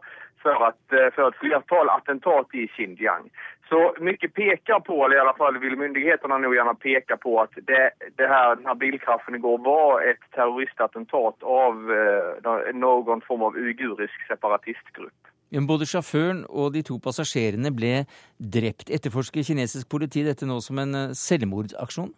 [0.54, 3.30] att, eh, för ett flertal attentat i Xinjiang.
[3.68, 7.50] Så mycket pekar på, eller i alla fall vill myndigheterna nog gärna peka på att
[7.54, 13.56] det, det här, den här bilkraschen igår var ett terroristattentat av eh, någon form av
[13.56, 15.20] uigurisk separatistgrupp.
[15.68, 18.04] Både sjåføren og de to passasjerene ble
[18.38, 18.90] drept.
[18.90, 22.12] Etterforsker kinesisk politi dette nå som en eh, selvmordsaksjon?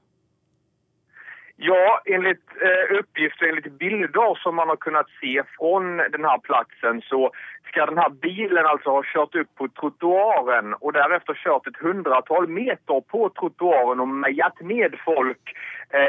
[1.61, 7.03] Ja, enligt eh, uppgifter, enligt bilder som man har kunnat se från den här platsen
[7.03, 7.31] så
[7.68, 12.49] ska den här bilen alltså ha kört upp på trottoaren och därefter kört ett hundratal
[12.49, 15.57] meter på trottoaren och mejat ned folk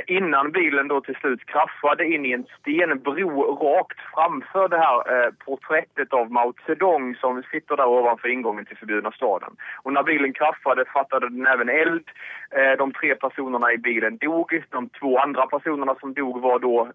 [0.08, 5.32] innan bilen då till slut kraschade in i en stenbro rakt framför det här eh,
[5.46, 9.56] porträttet av Mao Zedong som sitter där ovanför ingången till förbjudna staden.
[9.84, 12.08] Och när bilen kraschade fattade den även eld.
[12.52, 14.64] Eh, de tre personerna i bilen dog.
[14.70, 16.92] De två andra personerna som dog var då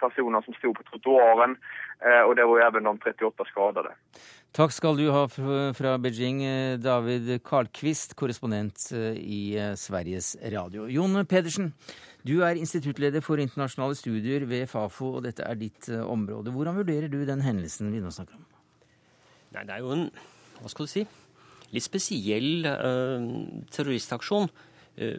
[0.00, 1.56] personer som stod på trottoaren.
[2.26, 3.90] Och det var även de 38 skadade.
[4.56, 6.40] Takk skal du ha fra Beijing,
[6.82, 10.88] David Karlqvist, korrespondent i Sveriges Radio.
[10.90, 11.74] Jon Pedersen,
[12.26, 16.50] du er instituttleder for internasjonale studier ved Fafo, og dette er ditt område.
[16.54, 18.46] Hvordan vurderer du den hendelsen vi nå snakker om?
[19.54, 20.08] Nei, Det er jo en
[20.58, 21.04] hva skal du si,
[21.74, 23.28] litt spesiell uh,
[23.74, 24.48] terroristaksjon.
[24.98, 25.18] Uh,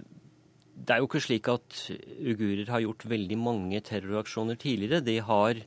[0.80, 1.82] det er jo ikke slik at
[2.24, 5.04] uigurer har gjort veldig mange terroraksjoner tidligere.
[5.04, 5.60] De har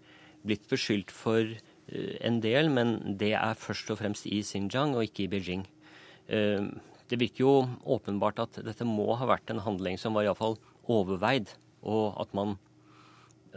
[0.43, 1.53] blitt beskyldt for
[1.89, 5.65] en del, men det er først og fremst i Xinjiang og ikke i Beijing.
[6.29, 10.55] Det virker jo åpenbart at dette må ha vært en handling som var iallfall
[10.89, 11.51] overveid,
[11.83, 12.55] og at man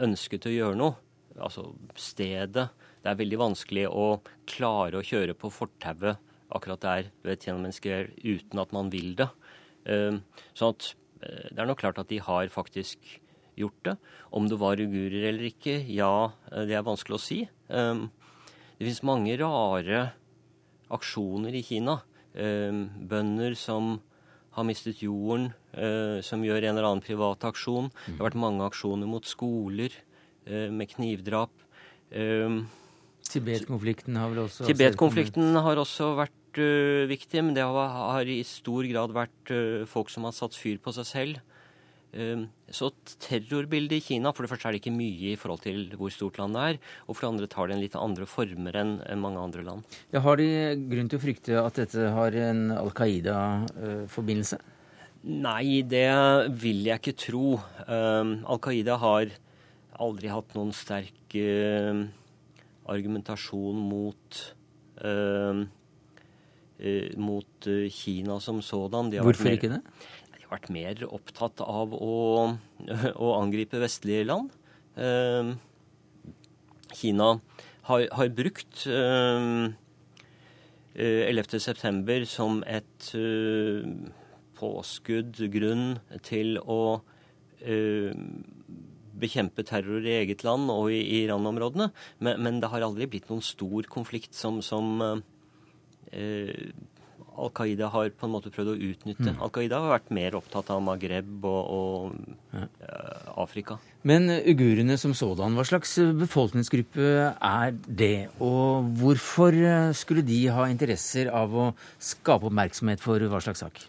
[0.02, 0.98] ønsket å gjøre noe.
[1.36, 1.68] Altså
[2.00, 2.68] stedet.
[3.02, 6.22] Det er veldig vanskelig å klare å kjøre på fortauet
[6.54, 9.28] akkurat der ved gjennommennesker uten at man vil det.
[9.90, 10.22] Ehm,
[10.56, 10.90] sånn at
[11.22, 13.02] eh, det er nok klart at de har faktisk
[13.56, 13.96] gjort det.
[14.36, 17.40] Om det var ugurer eller ikke, ja, eh, det er vanskelig å si.
[17.70, 18.10] Ehm,
[18.76, 20.12] det finnes mange rare
[20.92, 22.00] aksjoner i Kina.
[22.36, 23.96] Ehm, bønder som
[24.56, 27.90] har mistet jorden, eh, som gjør en eller annen privat aksjon.
[28.06, 29.92] Det har vært mange aksjoner mot skoler
[30.46, 31.52] eh, med knivdrap.
[32.10, 32.62] Eh,
[33.26, 39.12] Tibet-konflikten har vel også Tibet-konflikten har også vært viktig, men det har, i stor grad
[39.12, 39.50] vært
[39.90, 41.55] folk som har satt fyr på seg selv.
[42.16, 42.88] Uh, så
[43.20, 46.38] terrorbildet i Kina For det første er det ikke mye i forhold til hvor stort
[46.40, 46.78] landet er.
[47.06, 49.98] Og for det andre tar det en litt andre former enn mange andre land.
[50.14, 50.48] Ja, har de
[50.88, 54.60] grunn til å frykte at dette har en Al Qaida-forbindelse?
[55.26, 56.06] Nei, det
[56.62, 57.46] vil jeg ikke tro.
[57.86, 59.32] Um, Al Qaida har
[60.06, 62.04] aldri hatt noen sterk uh,
[62.92, 64.42] argumentasjon mot
[65.02, 65.64] uh,
[67.16, 69.08] mot Kina som sådan.
[69.24, 69.78] Hvorfor mer, ikke det?
[70.56, 72.56] Vært mer opptatt av å,
[73.26, 74.54] å angripe vestlige land.
[76.96, 77.26] Kina
[77.90, 78.86] har, har brukt
[80.96, 82.24] 11.9.
[82.30, 83.10] som et
[84.56, 86.80] påskudd grunn til å
[89.20, 91.90] bekjempe terror i eget land og i, i randområdene.
[92.18, 95.00] Men, men, det har aldri blitt noen stor konflikt som, som
[96.12, 96.72] eh,
[97.36, 99.30] Al Qaida har på en måte prøvd å utnytte.
[99.32, 99.40] Mm.
[99.44, 102.66] Al Qaida har vært mer opptatt av Maghreb og, og ja.
[102.82, 103.78] uh, Afrika.
[104.06, 108.28] Men uigurene som sådan, hva slags befolkningsgruppe er det?
[108.44, 109.56] Og hvorfor
[109.98, 113.82] skulle de ha interesser av å skape oppmerksomhet for hva slags sak?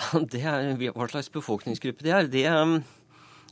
[0.32, 2.28] Det er, hva slags befolkningsgruppe det er?
[2.32, 2.80] Det er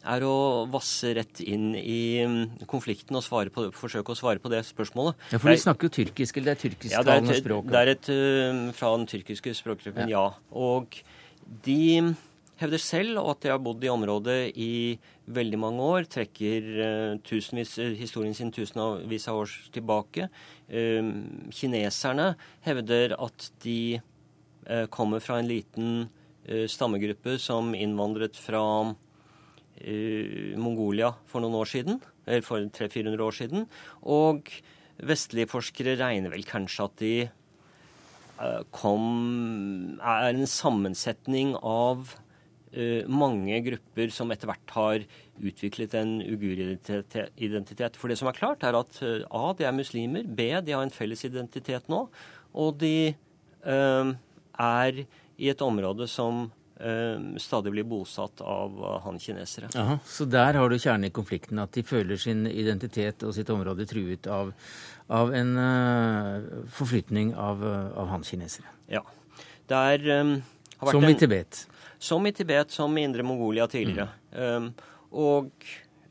[0.09, 4.63] er å vasse rett inn i mm, konflikten og på, forsøke å svare på det
[4.69, 5.19] spørsmålet.
[5.33, 7.69] Ja, For de snakker jo tyrkisk, eller det er tyrkisktalende ja, språk?
[7.69, 10.25] Det er et uh, fra den tyrkiske språkgruppen, ja.
[10.31, 10.57] ja.
[10.57, 11.01] Og
[11.67, 12.15] de
[12.59, 14.73] hevder selv at de har bodd i området i
[15.39, 20.31] veldig mange år, trekker uh, tusenvis, historien sin tusenvis av år tilbake.
[20.73, 21.13] Uh,
[21.55, 22.33] kineserne
[22.67, 23.81] hevder at de
[24.93, 25.93] kommer fra en liten
[26.69, 28.61] stammegruppe som innvandret fra
[30.59, 33.67] Mongolia for noen år siden, eller for 300-400 år siden.
[34.03, 34.51] Og
[34.99, 42.17] vestlige forskere regner vel kanskje at de eh, kom er en sammensetning av
[42.75, 45.07] uh, mange grupper som etter hvert har
[45.39, 47.97] utviklet en uguridentitet.
[47.99, 50.27] For det som er klart, er at uh, A, de er muslimer.
[50.27, 52.05] B, de har en felles identitet nå.
[52.59, 53.15] Og de
[53.65, 54.13] uh,
[54.59, 55.05] er
[55.39, 56.49] i et område som
[57.43, 59.71] stadig blir bosatt av han-kinesere.
[60.07, 63.87] Så der har du kjernen i konflikten, at de føler sin identitet og sitt område
[63.91, 64.53] truet av,
[65.11, 67.65] av en uh, forflytning av,
[67.99, 68.71] av han-kinesere.
[68.95, 69.03] Ja.
[69.69, 70.39] Der, um,
[70.79, 71.67] som i Tibet?
[71.99, 74.09] Som i Tibet, som i Indre Mongolia tidligere.
[74.33, 74.71] Mm.
[74.71, 74.73] Um,
[75.11, 75.51] og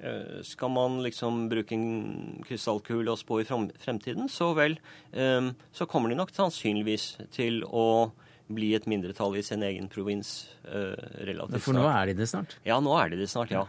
[0.03, 4.77] uh, skal man liksom bruke en krystallkule og spå i fremtiden, så vel,
[5.15, 8.11] um, så kommer de nok sannsynligvis til å
[8.47, 10.95] bli et mindretall i sin egen provins uh,
[11.27, 11.65] relativt snart.
[11.65, 12.55] For nå er de det snart?
[12.67, 13.65] Ja, nå er de det snart, ja.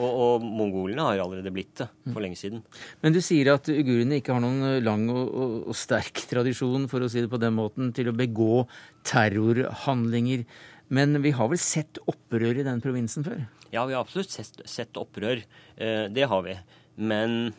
[0.00, 2.22] Og, og mongolene har allerede blitt det for mm.
[2.24, 2.62] lenge siden.
[3.04, 6.88] Men du sier at uigurene ikke har noen eh, lang og, og, og, sterk tradisjon
[6.88, 8.64] for å si det på den måten, til å begå
[9.08, 10.46] terrorhandlinger.
[10.92, 13.44] Men vi har vel sett opprør i den provinsen før?
[13.72, 15.44] Ja, vi har absolutt sett, sett opprør.
[15.76, 16.56] Eh, det har vi.
[16.96, 17.52] Men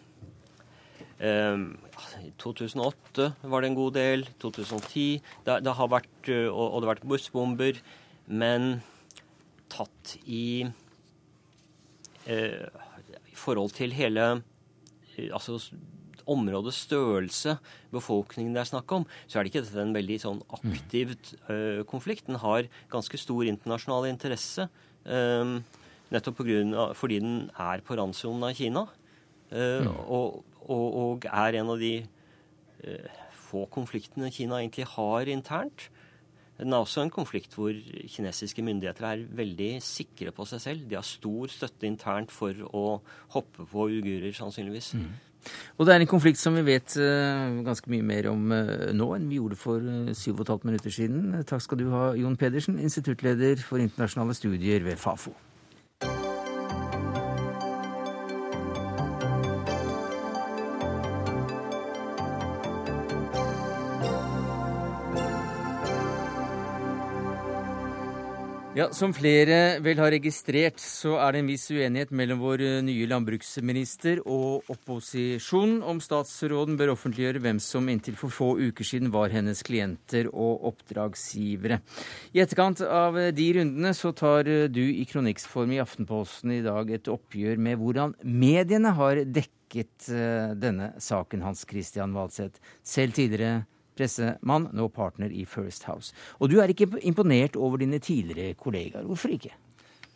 [1.21, 1.57] eh,
[2.41, 4.25] 2008 var det en god del.
[4.41, 5.21] 2010.
[5.45, 7.79] Det, det har vært, og, og, det har vært bussbomber.
[8.27, 8.81] Men
[9.73, 10.63] tatt i
[12.29, 12.63] eh,
[13.31, 14.43] I forhold til hele
[15.33, 15.59] altså
[16.29, 17.57] områdets størrelse,
[17.91, 21.11] befolkningen det er snakk om, så er det ikke dette en veldig sånn aktiv
[21.51, 22.29] eh, konflikt.
[22.29, 24.69] Den har ganske stor internasjonal interesse.
[26.13, 28.87] Nettopp på grunn av, fordi den er på randsonen av Kina.
[29.53, 29.85] Mm.
[30.09, 31.95] og, og, og, er en av de
[32.83, 35.89] eh, få konfliktene Kina egentlig har internt.
[36.59, 40.87] Den er også en konflikt hvor kinesiske myndigheter er veldig sikre på seg selv.
[40.89, 42.85] De har stor støtte internt for å
[43.33, 44.93] hoppe på uigurer, sannsynligvis.
[44.99, 45.13] Mm.
[45.77, 49.09] Og det er en konflikt som vi vet uh, ganske mye mer om uh, nå
[49.17, 51.25] enn vi gjorde for uh, syv og et halvt minutter siden.
[51.49, 55.33] Takk skal du ha, Jon Pedersen, instituttleder for internasjonale studier ved Fafo.
[68.73, 72.77] Ja, Som flere vel har registrert, så er det en viss uenighet mellom vår eh,
[72.81, 79.11] nye landbruksminister og opposisjonen om statsråden bør offentliggjøre hvem som inntil for få uker siden
[79.13, 81.77] var hennes klienter og oppdragsgivere.
[82.33, 86.63] I etterkant av eh, de rundene så tar eh, du i kronikkform i Aftenposten i
[86.65, 90.09] dag et oppgjør med hvordan mediene har dekket
[90.61, 92.57] denne saken, Hans Christian Valseth.
[92.85, 96.15] Selv tidligere pressemann, nå partner i First House.
[96.39, 99.05] Og du er ikke imponert over dine tidligere kollegaer.
[99.07, 99.53] Hvorfor ikke?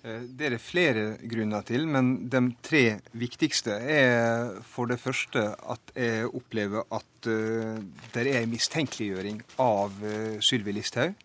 [0.08, 2.84] Eh, det er det flere grunner til, men de tre
[3.18, 7.80] viktigste er for det første at jeg opplever at uh,
[8.14, 11.18] det er en mistenkeliggjøring av uh, Sylvi Listhaug,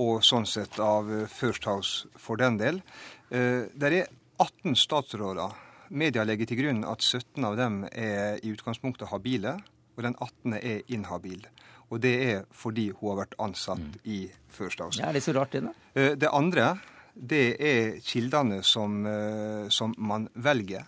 [0.00, 2.78] og sånn sett av First House for den del.
[3.28, 4.06] Det er
[4.40, 5.52] 18 statsråder.
[5.92, 9.58] Media legger til grunn at 17 av dem er i utgangspunktet habile,
[9.98, 10.56] og den 18.
[10.56, 11.44] er inhabil.
[11.90, 14.00] Og det er fordi hun har vært ansatt mm.
[14.04, 14.20] i
[14.54, 15.00] First House.
[15.00, 15.74] Ja, er det så rart, det, da?
[15.98, 16.76] Eh, det andre,
[17.14, 20.86] det er kildene som, eh, som man velger.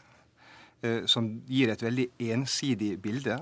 [0.83, 3.39] Eh, som gir et veldig ensidig bilde.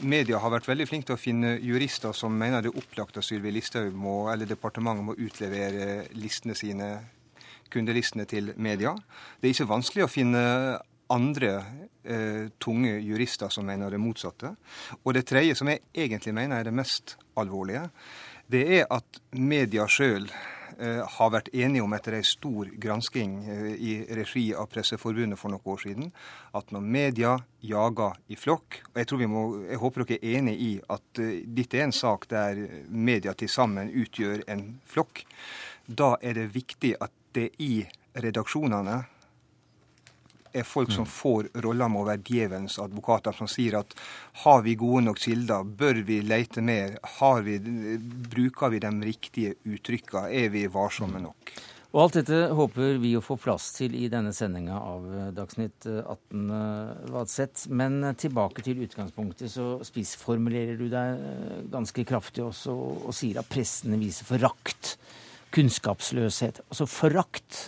[0.00, 3.26] Media har vært veldig flinke til å finne jurister som mener det er opplagt at
[3.26, 3.96] Sylvi Listhaug
[4.32, 6.88] eller departementet må utlevere listene sine,
[7.68, 8.94] kundelistene til media.
[9.40, 10.44] Det er ikke vanskelig å finne
[11.10, 11.52] andre
[12.04, 14.54] eh, tunge jurister som mener det motsatte.
[15.02, 17.88] Og det tredje, som jeg egentlig mener er det mest alvorlige,
[18.50, 23.68] det er at media sjøl eh, har vært enige om etter ei stor gransking eh,
[23.74, 26.10] i regi av Presseforbundet for noen år siden,
[26.58, 30.72] at når media jager i flokk og Jeg, må, jeg håper dere er enig i
[30.88, 35.24] at uh, dette er en sak der media til sammen utgjør en flokk.
[35.86, 39.04] Da er det viktig at det i redaksjonene
[40.52, 43.94] er folk som får rolla med å være djevelens advokater, som sier at
[44.44, 46.96] har vi gode nok kilder, bør vi lete mer,
[47.44, 47.58] vi,
[48.30, 51.54] bruker vi de riktige uttrykka, er vi varsomme nok?
[51.90, 56.44] Og alt dette håper vi å få plass til i denne sendinga av Dagsnytt 18
[57.10, 57.64] Vadseth.
[57.74, 61.24] Men tilbake til utgangspunktet, så spissformulerer du deg
[61.72, 64.94] ganske kraftig også og sier at pressene viser forakt.
[65.50, 66.62] Kunnskapsløshet.
[66.70, 67.64] Altså forakt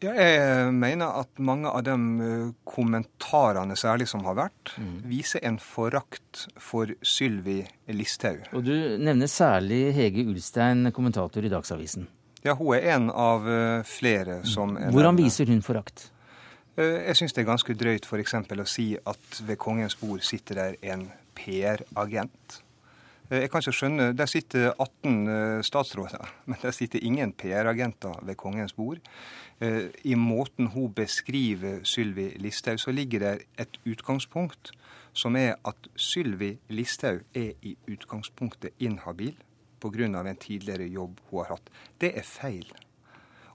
[0.00, 4.94] ja, jeg mener at mange av de eh, kommentarene særlig som har vært, mm.
[5.10, 7.58] viser en forakt for Sylvi
[7.92, 8.46] Listhaug.
[8.56, 12.08] Og du nevner særlig Hege Ulstein, kommentator i Dagsavisen.
[12.46, 16.06] Ja, hun er en av eh, flere som Hvordan viser hun forakt?
[16.80, 18.38] Eh, jeg syns det er ganske drøyt f.eks.
[18.40, 22.62] å si at ved kongens bord sitter der en PR-agent.
[23.30, 28.72] Jeg kan ikke skjønne, Der sitter 18 statsråder, men der sitter ingen PR-agenter ved kongens
[28.72, 29.04] bord.
[29.60, 34.72] Eh, i måten hun beskriver Sylvi Listhaug, så ligger det et utgangspunkt
[35.12, 39.34] som er at Sylvi Listhaug er i utgangspunktet inhabil
[39.80, 40.04] pga.
[40.04, 41.70] en tidligere jobb hun har hatt.
[42.00, 42.72] Det er feil.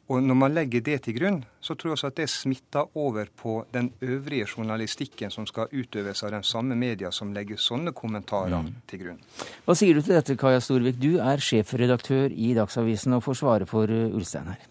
[0.08, 3.26] Og når man legger det til grunn, så tror jeg også at det smitter over
[3.36, 8.62] på den øvrige journalistikken som skal utøves av den samme media som legger sånne kommentarer
[8.62, 8.74] mm.
[8.88, 9.20] til grunn.
[9.66, 11.02] Hva sier du til dette, Kaja Storvik?
[11.02, 14.62] Du er sjefredaktør i Dagsavisen og får svare for uh, Ulstein her.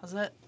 [0.00, 0.30] Altså,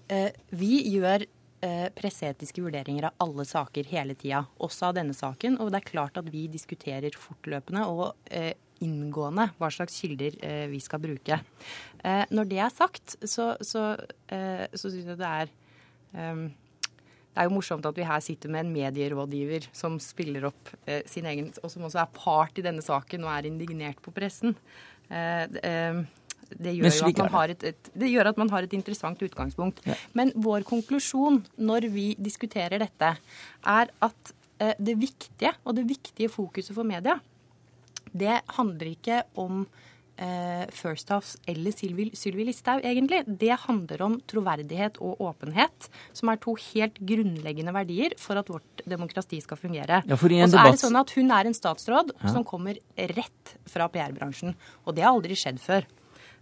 [0.51, 1.23] vi gjør
[1.63, 5.59] eh, presseetiske vurderinger av alle saker hele tida, også av denne saken.
[5.61, 10.39] Og det er klart at vi diskuterer fortløpende og eh, inngående hva slags kilder
[10.71, 11.35] vi skal bruke.
[12.33, 13.83] Når det er sagt, så, så,
[14.25, 15.51] så syns jeg det er
[17.31, 20.99] det er jo morsomt at vi her sitter med en medierådgiver som spiller opp eh,
[21.07, 24.57] sin egen Og som også er part i denne saken og er indignert på pressen.
[25.07, 26.01] Eh, eh,
[26.57, 29.21] det gjør, jo at man har et, et, det gjør at man har et interessant
[29.27, 29.81] utgangspunkt.
[29.87, 29.97] Ja.
[30.17, 33.13] Men vår konklusjon når vi diskuterer dette,
[33.61, 37.19] er at eh, det viktige og det viktige fokuset for media,
[38.11, 39.63] det handler ikke om
[40.21, 43.23] eh, First House eller Sylvi, Listhaug, egentlig.
[43.25, 48.83] Det handler om troverdighet og åpenhet, som er to helt grunnleggende verdier for at vårt
[48.85, 50.01] demokrati skal fungere.
[50.05, 50.67] Ja, og så debatt...
[50.67, 52.35] er det sånn at Hun er en statsråd ja.
[52.35, 52.79] som kommer
[53.15, 54.55] rett fra PR-bransjen.
[54.85, 55.87] Og det har aldri skjedd før.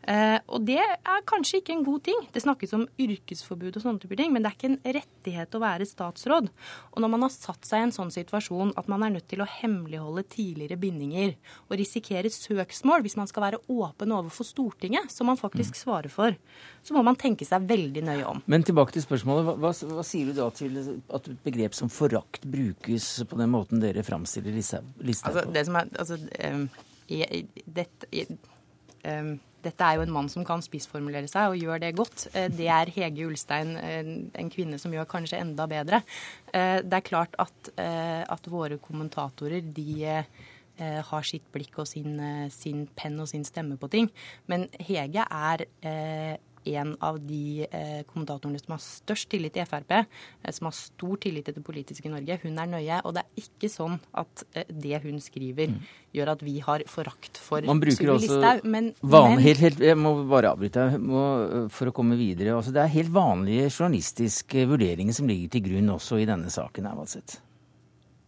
[0.08, 2.22] Uh, og det er kanskje ikke en god ting.
[2.34, 5.62] Det snakkes om yrkesforbud og sånne typer ting, men det er ikke en rettighet å
[5.62, 6.48] være statsråd.
[6.94, 9.44] Og når man har satt seg i en sånn situasjon at man er nødt til
[9.44, 11.36] å hemmeligholde tidligere bindinger
[11.68, 15.80] og risikere søksmål hvis man skal være åpen overfor Stortinget, som man faktisk mm.
[15.82, 16.38] svarer for,
[16.82, 18.42] så må man tenke seg veldig nøye om.
[18.50, 19.52] Men tilbake til spørsmålet.
[19.60, 23.84] Hva, hva, sier du da til at et begrep som forakt brukes på den måten
[23.84, 25.12] dere framstiller Listhaug på?
[25.12, 26.66] Altså, det som er, altså, um,
[27.10, 28.26] i, dette, i,
[29.06, 32.28] um, dette er jo en mann som kan spissformulere seg, og gjør det godt.
[32.34, 36.02] Eh, det er Hege Ulstein, en kvinne som gjør kanskje enda bedre.
[36.54, 40.24] Eh, det er klart at, eh, at våre kommentatorer, de
[40.80, 42.14] har sitt blikk og sin,
[42.56, 44.06] sin, penn og sin stemme på ting.
[44.48, 45.66] Men Hege er
[46.78, 51.20] en av de eh, kommentatorene som har størst tillit til Frp, eh, som har stor
[51.24, 52.40] tillit til det politiske Norge.
[52.44, 53.02] Hun er nøye.
[53.06, 55.92] Og det er ikke sånn at eh, det hun skriver, mm.
[56.18, 58.64] gjør at vi har forakt for Sylvi Listhaug.
[58.64, 61.26] Men, men helt, helt, Jeg må bare avbryte må,
[61.74, 62.56] for å komme videre.
[62.58, 66.90] Altså, det er helt vanlige journalistiske vurderinger som ligger til grunn også i denne saken.
[66.90, 67.40] her.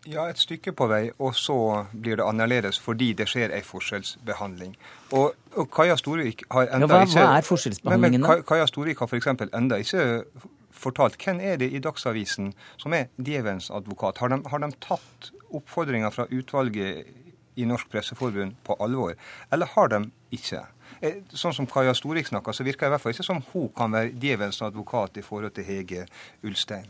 [0.10, 1.56] Ja, et stykke på vei, og så
[1.94, 4.74] blir det annerledes fordi det skjer en forskjellsbehandling.
[5.14, 8.38] Og, og Kaja Storvik har enda ja, hva, ikke Hva er forskjellsbehandlingen, da?
[8.50, 9.30] Kaja Storvik har f.eks.
[9.54, 10.24] enda ikke
[10.82, 12.50] fortalt hvem er det i Dagsavisen
[12.82, 14.18] som er djevelens advokat.
[14.24, 17.06] Har de, har de tatt oppfordringa fra utvalget
[17.62, 19.14] i Norsk Presseforbund på alvor,
[19.54, 20.64] eller har de ikke?
[21.02, 23.70] Eh, sånn som Kaja Storvik snakker, så virker det i hvert fall ikke som hun
[23.78, 26.08] kan være djevelens advokat i forhold til Hege
[26.48, 26.90] Ulstein.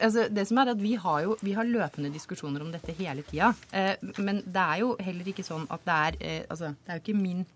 [0.00, 3.24] Altså, det som er at Vi har jo vi har løpende diskusjoner om dette hele
[3.26, 3.52] tida.
[3.72, 7.00] Eh, men det er jo heller ikke sånn at det er eh, altså, Det er
[7.00, 7.46] jo ikke min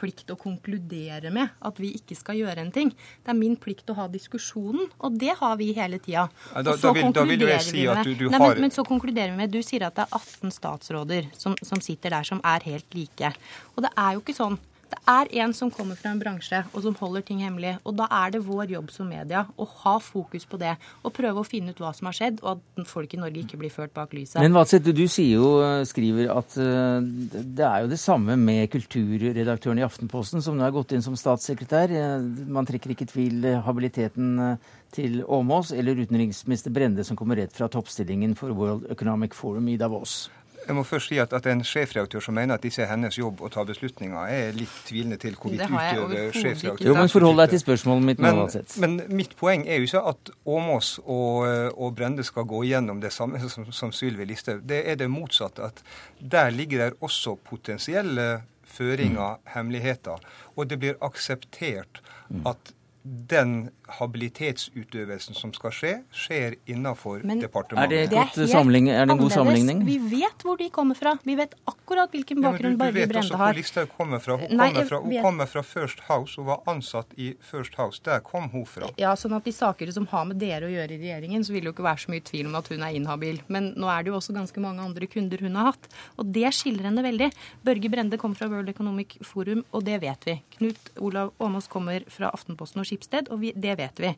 [0.00, 2.92] plikt å konkludere med at vi ikke skal gjøre en ting.
[2.94, 6.28] Det er min plikt å ha diskusjonen, og det har vi hele tida.
[6.54, 8.74] Ja, da, da, vil, da, vil, jeg si at du, du Nei, har men, men,
[8.74, 12.26] så konkluderer vi med Du sier at det er 18 statsråder som, som sitter der
[12.26, 13.34] som er helt like.
[13.74, 14.58] Og det er jo ikke sånn
[14.90, 17.76] Det er en som kommer fra en bransje og som holder ting hemmelig.
[17.86, 20.72] Og da er det vår jobb som media å ha fokus på det
[21.06, 23.60] og prøve å finne ut hva som har skjedd, og at folk i Norge ikke
[23.60, 24.40] blir ført bak lyset.
[24.42, 27.06] Men Vadseth, du sier jo, eh, skriver at eh,
[27.38, 31.18] det er jo det samme med kulturredaktøren i Aftenposten, som nå er gått inn som
[31.18, 31.94] statssekretær.
[31.94, 34.58] Eh, Man trekker ikke i tvil habiliteten
[34.90, 39.78] til Åmås eller utenriksminister Brende, som kommer rett fra toppstillingen for World Economic Forum i
[39.78, 40.24] Davos.
[40.66, 43.40] Jeg må først si at, at en sjefredaktør som mener at disse er hennes jobb
[43.42, 47.62] å ta beslutninger, er litt tvilende til hvorvidt utøver sjefredaktør Jo, men forhold deg til
[47.64, 48.76] spørsmålet mitt men, uansett.
[48.82, 53.12] Men mitt poeng er jo ikke at Åmås og, og Brende skal gå igjennom det
[53.16, 54.62] samme som, som Sylvi Listhaug.
[54.68, 55.70] Det er det motsatte.
[55.72, 55.82] at
[56.20, 59.50] Der ligger det også potensielle føringer, mm.
[59.54, 60.22] hemmeligheter.
[60.56, 62.46] Og det blir akseptert mm.
[62.46, 67.96] at den habilitetsutøvelsen som skal skje, skjer innenfor Men departementet.
[67.96, 69.82] Er det, godt samling, er det en god sammenligning?
[69.86, 71.16] Vi vet hvor de kommer fra.
[71.26, 73.10] Vi vet akkurat hvilken bakgrunn ja, Børge Brende har.
[73.10, 74.36] Du vet også hvor Listhaug kommer fra.
[74.40, 75.00] Hun, Nei, kommer fra.
[75.04, 76.36] hun kommer fra First House.
[76.40, 78.02] Hun var ansatt i First House.
[78.04, 78.90] Der kom hun fra.
[79.00, 81.64] Ja, sånn at De saker som har med dere å gjøre i regjeringen, så vil
[81.64, 83.40] det jo ikke være så mye tvil om at hun er inhabil.
[83.48, 85.90] Men nå er det jo også ganske mange andre kunder hun har hatt.
[86.20, 87.30] Og det skiller henne veldig.
[87.66, 90.36] Børge Brende kom fra World Economic Forum, og det vet vi.
[90.58, 94.14] Knut Olav Åmås kommer fra Aftenposten og Skipsted, og vi, det vet vi.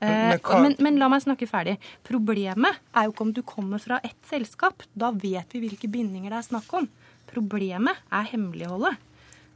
[0.00, 1.76] Men, men, eh, men, men, la meg snakke ferdig.
[2.06, 4.84] Problemet er jo ikke om du kommer fra ett selskap.
[4.92, 6.88] Da vet vi hvilke bindinger det er snakk om.
[7.30, 9.00] Problemet er hemmeligholdet.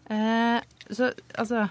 [0.09, 0.61] Eh,
[0.95, 1.67] så altså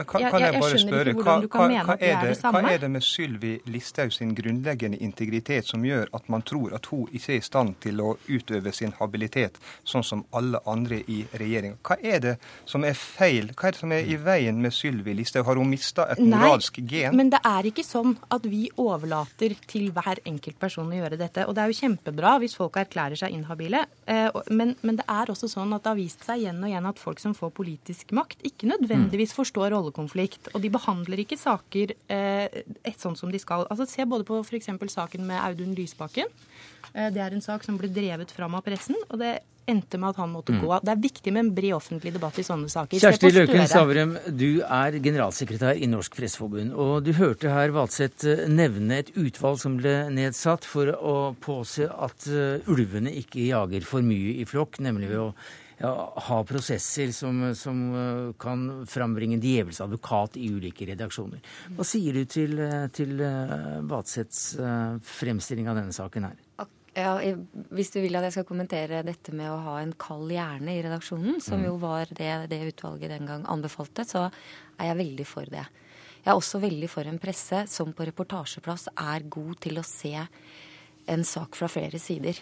[0.00, 2.88] men kan, kan jeg, jeg, bare spørre, hva, hva, hva, er det, hva, er det,
[2.88, 7.42] med Sylvi Listhaug sin grunnleggende integritet som gjør at man tror at hun ikke er
[7.42, 11.76] i stand til å utøve sin habilitet sånn som alle andre i regjeringa?
[11.84, 12.32] Hva er det
[12.64, 13.50] som er feil?
[13.52, 15.44] Hva er det som er i veien med Sylvi Listhaug?
[15.50, 17.18] Har hun mista et moralsk Nei, gen?
[17.20, 21.44] Men det er ikke sånn at vi overlater til hver enkelt person å gjøre dette.
[21.44, 25.34] Og det er jo kjempebra hvis folk erklærer seg inhabile, eh, men, men det er
[25.36, 28.16] også sånn at det har vist seg igjen og igjen at folk som får politisk
[28.16, 30.54] makt, ikke nødvendigvis forstår rollen rollekonflikt.
[30.54, 33.66] Og de behandler ikke saker eh, et sånn som de skal.
[33.70, 34.70] Altså Se både på f.eks.
[34.88, 36.26] saken med Audun Lysbakken.
[36.94, 38.96] Eh, det er en sak som ble drevet fram av pressen.
[39.10, 40.60] og det endte med at han måtte mm.
[40.64, 40.82] gå av.
[40.82, 42.98] Det er viktig med en bred offentlig debatt i sånne saker.
[42.98, 46.74] Kjersti Løken Stavrum, du er generalsekretær i Norsk Presseforbund.
[46.74, 51.86] Og du hørte her Valseth eh, nevne et utvalg som ble nedsatt for å påse
[51.86, 55.30] at uh, ulvene ikke jager for mye i flokk, nemlig ved å
[55.80, 61.40] ja, ha prosesser som, som, eh, kan frambringe en djevelens advokat i ulike redaksjoner.
[61.76, 66.36] Hva sier du til, eh, til eh, fremstilling av denne saken her?
[66.98, 67.14] Ja,
[67.70, 70.82] hvis du vil at jeg skal kommentere dette med å ha en kald hjerne i
[70.84, 71.66] redaksjonen, som mm.
[71.68, 75.64] jo var det, det utvalget den gang anbefalte, så er jeg veldig for det.
[76.20, 80.12] Jeg er også veldig for en presse som på reportasjeplass er god til å se
[81.10, 82.38] en sak fra flere sider.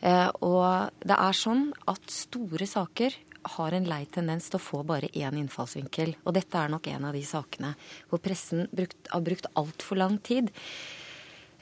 [0.00, 3.16] Eh, og det er sånn at store saker
[3.56, 6.16] har en lei tendens til å få bare én innfallsvinkel.
[6.24, 7.74] Og dette er nok en av de sakene
[8.10, 10.50] hvor pressen brukt, har brukt altfor lang tid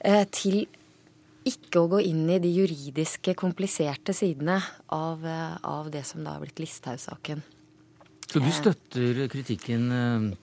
[0.00, 0.64] eh, til
[1.44, 4.56] ikke å gå inn i de juridiske, kompliserte sidene
[4.96, 7.44] av, eh, av det som da har blitt Listhaug-saken.
[8.24, 9.84] Så du støtter kritikken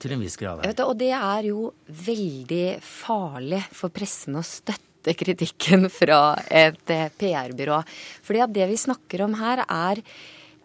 [0.00, 0.62] til en viss grad?
[0.64, 6.36] Vet Du, og det er jo veldig farlig for pressen å støtte rette kritikken fra
[6.50, 7.82] et eh, PR-byrå.
[8.22, 10.02] Fordi at det vi snakker om her, er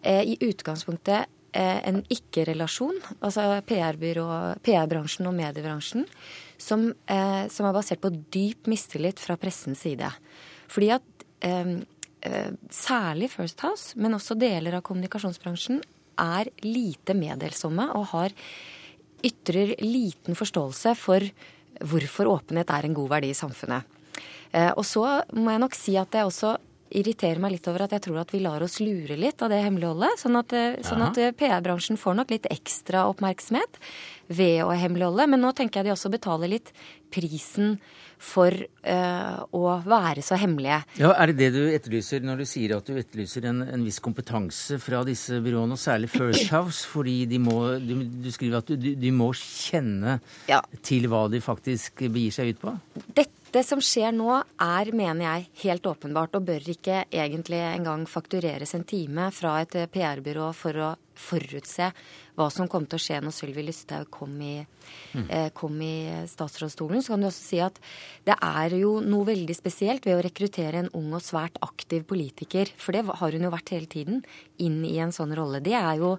[0.02, 6.06] eh, i utgangspunktet eh, en ikke-relasjon, altså PR-bransjen PR og mediebransjen,
[6.58, 6.92] som,
[7.50, 10.08] som, er basert på dyp mistillit fra pressens side.
[10.68, 11.04] Fordi at
[12.74, 15.78] særlig First House, men også deler av kommunikasjonsbransjen,
[16.18, 18.34] er lite meddelsomme og har
[19.22, 21.22] ytrer liten forståelse for
[21.78, 23.86] hvorfor åpenhet er en god verdi i samfunnet.
[24.52, 25.04] Eh, og så
[25.36, 26.56] må jeg nok si at jeg også
[26.88, 29.60] irriterer meg litt over at jeg tror at vi lar oss lure litt av det
[29.64, 30.20] hemmeligholdet.
[30.22, 33.80] Sånn at, eh, sånn at eh, PR-bransjen får nok litt ekstra oppmerksomhet
[34.32, 35.28] ved å hemmeligholde.
[35.28, 36.72] Men nå tenker jeg de også betaler litt
[37.12, 37.76] prisen
[38.18, 40.80] for uh, å være så hemmelige.
[40.98, 44.00] Ja, Er det det du etterlyser når du sier at du etterlyser en, en viss
[44.02, 46.82] kompetanse fra disse byråene, og særlig First House?
[46.90, 50.18] Fordi de må, du, du skriver at du, de må kjenne
[50.50, 50.58] ja.
[50.82, 52.74] til hva de faktisk begir seg ut på?
[53.06, 58.04] Dette det som skjer nå er, mener jeg, helt åpenbart og bør ikke egentlig engang
[58.08, 61.92] faktureres en time fra et PR-byrå for å forutse
[62.38, 65.24] hva som kom til å skje når Sylvi Lysthaug kom, mm.
[65.26, 67.80] eh, kom, i statsrådsstolen, så kan du også si at
[68.28, 72.70] det er jo noe veldig spesielt ved å rekruttere en ung og svært aktiv politiker,
[72.78, 74.22] for det har hun jo vært hele tiden,
[74.62, 75.62] inn i en sånn rolle.
[75.64, 76.14] Det er jo,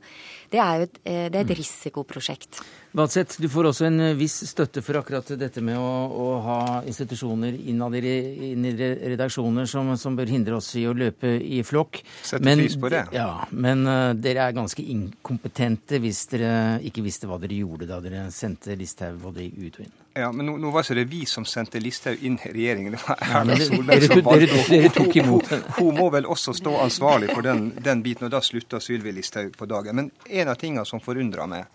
[0.52, 1.58] det er jo et, eh, det er et mm.
[1.62, 2.62] risikoprosjekt.
[3.00, 7.54] Vadseth, du får også en viss støtte for akkurat dette med å, å ha institusjoner
[7.70, 8.14] innad i,
[8.50, 8.74] inn i
[9.14, 12.02] redaksjoner som, som, bør hindre oss i å løpe i flokk.
[12.26, 13.04] Sette pris på det.
[13.14, 16.52] Ja, men uh, dere er ganske inkompetente hvis dere
[16.86, 19.94] ikke visste hva dere gjorde da dere sendte Listhaug både ut og inn.
[20.20, 22.96] Ja, men nå, nå var ikke det vi som sendte Listhaug inn i regjeringen.
[22.98, 24.64] Det var Erna Solberg som tok- dere- valgte.
[24.74, 28.28] dere tok imot Hun, hun, hun må vel også stå ansvarlig for den, den biten,
[28.28, 29.96] og da slutta Sylvi Listhaug på dagen.
[30.02, 31.70] Men en av tingene som forundrer meg,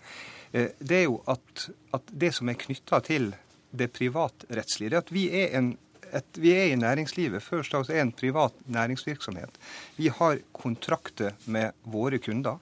[0.51, 3.31] eh, det er jo at, at det som er knytta til
[3.75, 5.73] det privatrettslige, det er at vi er en
[6.15, 7.43] et, vi er i næringslivet.
[7.43, 9.57] First House er en privat næringsvirksomhet.
[9.97, 12.61] Vi har kontrakter med våre kunder.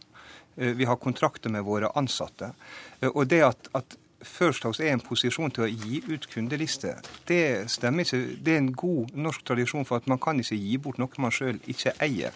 [0.57, 2.53] Eh, Vi har kontrakter med våre ansatte.
[3.01, 7.01] Eh, Og det at, at First House er en posisjon til å gi ut kundelister,
[7.27, 8.37] det stemmer ikke.
[8.43, 11.31] Det er en god norsk tradisjon for at man kan ikke gi bort noe man
[11.31, 12.31] sjøl ikke eier.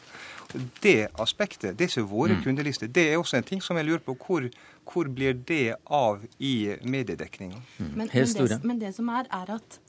[0.83, 2.43] Det aspektet, det er ikke våre Mm.
[2.43, 2.87] kundelister.
[2.91, 4.15] Det er også en ting som jeg lurer på.
[4.19, 4.49] Hvor,
[4.85, 7.55] hvor blir det av i mediedekninga?
[7.79, 7.91] Mm.
[7.95, 9.79] Men, men, det, men det som er, er at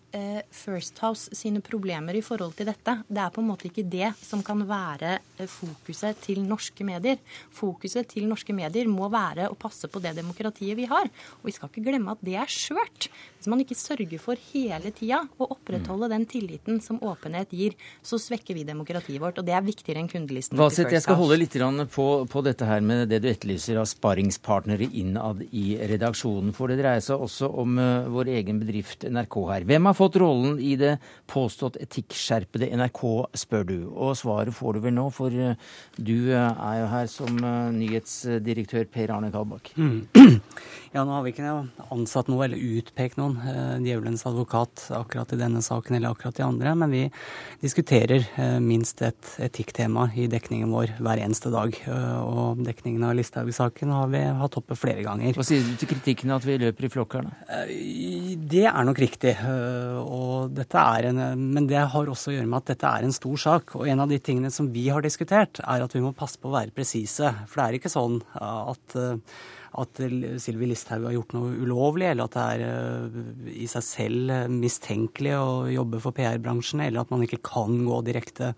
[0.50, 4.14] First House sine problemer i forhold til dette, det er på en måte ikke det
[4.24, 7.18] som kan være eh, fokuset til norske medier.
[7.54, 11.10] Fokuset til norske medier må være å passe på det demokratiet vi har.
[11.40, 13.10] Og vi skal ikke glemme at det er skjørt.
[13.38, 18.18] Hvis man ikke sørger for hele tida å opprettholde den tilliten som åpenhet gir, så
[18.18, 19.38] svekker vi demokratiet vårt.
[19.38, 20.58] Og det er viktigere enn kundelisten.
[20.58, 21.54] Vaseth, jeg skal holde litt
[21.92, 26.54] på, på dette her med det du etterlyser av sparringspartnere innad i redaksjonen.
[26.56, 29.68] For det dreier seg også om eh, vår egen bedrift NRK her.
[29.68, 30.96] Hvem har fått rollen i det
[31.30, 33.02] påstått etikkskjerpede NRK,
[33.36, 33.76] spør du.
[33.92, 35.58] Og svaret får du vel nå, for eh,
[35.98, 39.74] du eh, er jo her som eh, nyhetsdirektør Per Arne Kalbakk.
[40.88, 41.50] Ja, nå har vi ikke
[41.92, 46.44] ansatt noe eller utpekt noen eh, djevelens advokat akkurat i denne saken eller akkurat i
[46.46, 47.02] andre, men vi
[47.60, 51.76] diskuterer eh, minst et etikktema i dekningen vår hver eneste dag.
[52.24, 55.36] Og dekningen av Listhaug-saken har vi hatt oppe flere ganger.
[55.36, 57.60] Hva sier du til kritikken at vi løper i flokk her, da?
[58.48, 59.34] Det er nok riktig.
[59.88, 61.20] Eh, Og dette er en,
[61.56, 63.74] men det har også å gjøre med at dette er en stor sak.
[63.78, 66.50] Og en av de tingene som vi har diskutert, er at vi må passe på
[66.50, 67.32] å være presise.
[67.48, 69.38] For det er ikke sånn eh, at eh,
[69.76, 70.00] at
[70.40, 75.34] Sylvi Listhaug har gjort noe ulovlig, eller at det er eh, i seg selv mistenkelig
[75.36, 78.52] å jobbe for PR-bransjen, eller at man ikke kan gå direkte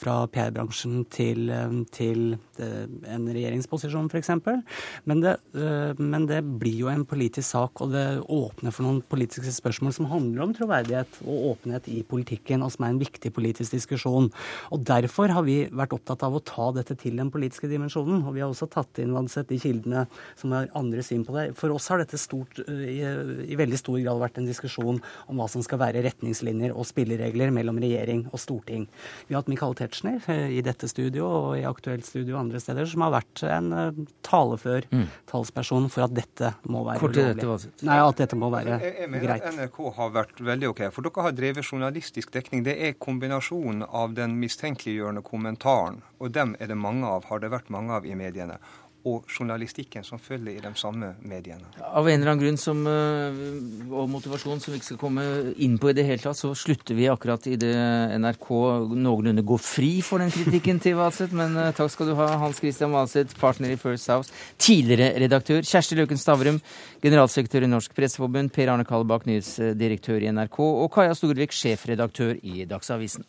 [0.00, 4.32] fra PR-bransjen til, eh, til eh, en regjeringsposisjon, f.eks.
[5.08, 5.24] Men,
[5.98, 10.10] men det blir jo en politisk sak, og det åpner for noen politiske spørsmål som
[10.12, 14.30] handler om troverdighet og åpenhet i politikken, og som er en viktig politisk diskusjon.
[14.70, 18.22] Og Derfor har vi vært opptatt av å ta dette til den politiske dimensjonen.
[18.26, 20.04] Og vi har også tatt inn Vanseth, de kildene
[20.38, 21.44] som har andre syn på det.
[21.58, 22.98] For oss har dette stort, eh, i,
[23.52, 27.50] i veldig stor grad vært en diskusjon om hva som skal være retningslinjer og spilleregler
[27.54, 28.86] mellom regjering og storting.
[29.28, 32.60] Vi har hatt Michael Tetzschner eh, i dette studio og i Aktuelt studio og andre
[32.62, 35.06] steder, som har vært en eh, talefør Mm.
[35.30, 37.46] talsperson for at dette må være Kort dette.
[37.86, 39.42] Nei, at dette må være Jeg, jeg mener greit.
[39.46, 40.82] at NRK har vært veldig OK.
[40.92, 42.64] For dere har drevet journalistisk dekning.
[42.66, 47.50] Det er kombinasjonen av den mistenkeliggjørende kommentaren, og dem er det mange av, har det
[47.54, 48.58] vært mange av i mediene,
[49.08, 51.66] og journalistikken som følger i de samme mediene.
[51.82, 55.24] Av en eller annen grunn som, øh, og motivasjon som vi ikke skal komme
[55.56, 57.74] inn på i det hele tatt, så slutter vi akkurat i det
[58.22, 58.48] NRK
[58.94, 61.34] noenlunde går fri for den kritikken til Valseth.
[61.34, 64.32] Men øh, takk skal du ha, Hans Christian Valseth, partner i First House.
[64.58, 65.62] Tidligere redaktør.
[65.66, 66.62] Kjersti Løken Stavrum,
[67.02, 68.54] generalsekretær i Norsk Presseforbund.
[68.54, 70.58] Per Arne Kallebakk, nyhetsdirektør i NRK.
[70.62, 73.26] Og Kaja Storvik, sjefredaktør i Dagsavisen.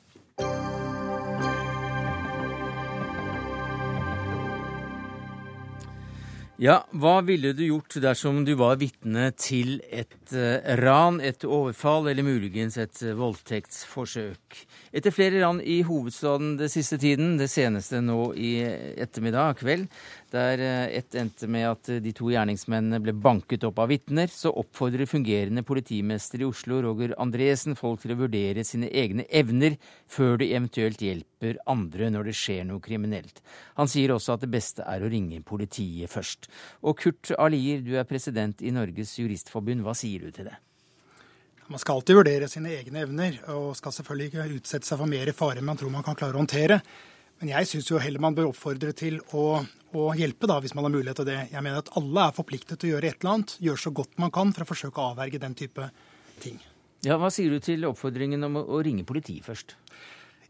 [6.63, 12.07] Ja, hva ville du gjort dersom du var vitne til et eh, ran, et overfall
[12.07, 14.61] eller muligens et eh, voldtektsforsøk?
[14.95, 19.89] Etter flere ran i hovedstaden den siste tiden, det seneste nå i ettermiddag kveld,
[20.33, 24.31] der eh, ett endte med at eh, de to gjerningsmennene ble banket opp av vitner,
[24.31, 29.77] så oppfordrer fungerende politimester i Oslo, Roger Andresen, folk til å vurdere sine egne evner
[30.09, 33.43] før de eventuelt hjelper andre når det skjer noe kriminelt.
[33.79, 36.49] Han sier også at det beste er å ringe politiet først.
[36.81, 40.59] Og Kurt Alier, du er president i Norges Juristforbund, hva sier du til det?
[41.71, 45.31] Man skal alltid vurdere sine egne evner, og skal selvfølgelig ikke utsette seg for mer
[45.37, 46.81] fare enn man tror man kan klare å håndtere.
[47.43, 49.57] Men jeg syns jo heller man bør oppfordre til å,
[49.99, 51.41] å hjelpe, da, hvis man har mulighet til det.
[51.51, 54.13] Jeg mener at alle er forpliktet til å gjøre et eller annet, gjøre så godt
[54.23, 55.89] man kan for å forsøke å avverge den type
[56.39, 56.61] ting.
[57.03, 59.73] Ja, Hva sier du til oppfordringen om å, ringe politiet først?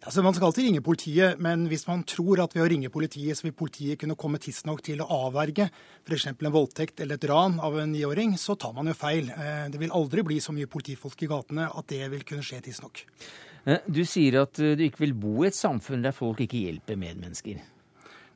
[0.03, 3.39] Altså, Man skal alltid ringe politiet, men hvis man tror at ved å ringe politiet,
[3.39, 5.71] så vil politiet kunne komme tidsnok til å avverge
[6.05, 6.27] f.eks.
[6.29, 9.33] en voldtekt eller et ran av en niåring, så tar man jo feil.
[9.33, 12.61] Eh, Det vil aldri bli så mye politifolk i gatene at det vil kunne skje
[12.69, 13.01] tidsnok.
[13.65, 16.65] Eh, Du sier at eh, du ikke vil bo i et samfunn der folk ikke
[16.65, 17.61] hjelper medmennesker.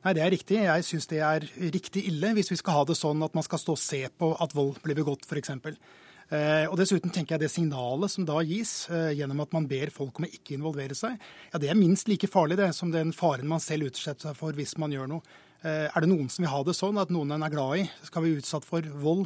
[0.04, 0.60] Nei, det er riktig.
[0.62, 3.60] Jeg syns det er riktig ille hvis vi skal ha det sånn at man skal
[3.60, 5.50] stå og se på at vold blir begått, f.eks.
[6.28, 10.20] Eh, og dessuten tenker jeg det signalet som da gis gjennom at man ber folk
[10.20, 11.16] om å ikke involvere seg,
[11.50, 14.56] ja det er minst like farlig det som den faren man selv utsetter seg for
[14.56, 15.36] hvis man gjør noe.
[15.64, 18.22] Er det noen som vil ha det sånn at noen en er glad i, skal
[18.22, 19.24] bli utsatt for vold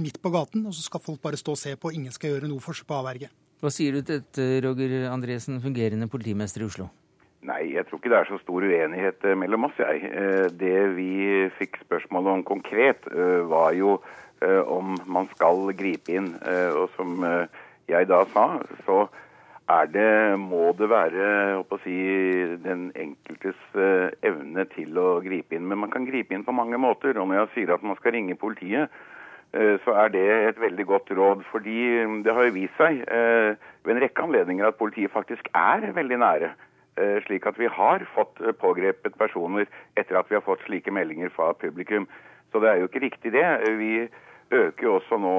[0.00, 2.32] midt på gaten, og så skal folk bare stå og se på, og ingen skal
[2.32, 3.30] gjøre noe forsøk på å avverge?
[3.62, 6.88] Hva sier du til dette, Roger Andresen, fungerende politimester i Oslo?
[7.46, 10.08] Nei, jeg tror ikke det er så stor uenighet eh, mellom oss, jeg.
[10.58, 11.12] Det vi
[11.60, 13.06] fikk spørsmål om konkret,
[13.46, 14.00] var jo
[14.42, 16.32] om man skal gripe inn.
[16.74, 17.22] Og som
[17.86, 18.46] jeg da sa,
[18.82, 19.04] så
[19.70, 20.08] er det,
[20.42, 21.28] må det være
[21.84, 21.94] si,
[22.64, 23.62] den enkeltes
[24.26, 25.68] evne til å gripe inn.
[25.70, 27.14] Men man kan gripe inn på mange måter.
[27.14, 28.90] Og når jeg sier at man skal ringe politiet,
[29.52, 31.42] så er det et veldig godt råd.
[31.52, 31.78] Fordi
[32.24, 33.52] det har jo vist seg uh,
[33.84, 36.52] ved en rekke anledninger at politiet faktisk er veldig nære.
[37.24, 39.64] Slik at vi har fått pågrepet personer
[39.96, 42.04] etter at vi har fått slike meldinger fra publikum.
[42.52, 43.46] Så det er jo ikke riktig, det.
[43.78, 43.92] Vi
[44.52, 45.36] øker jo også nå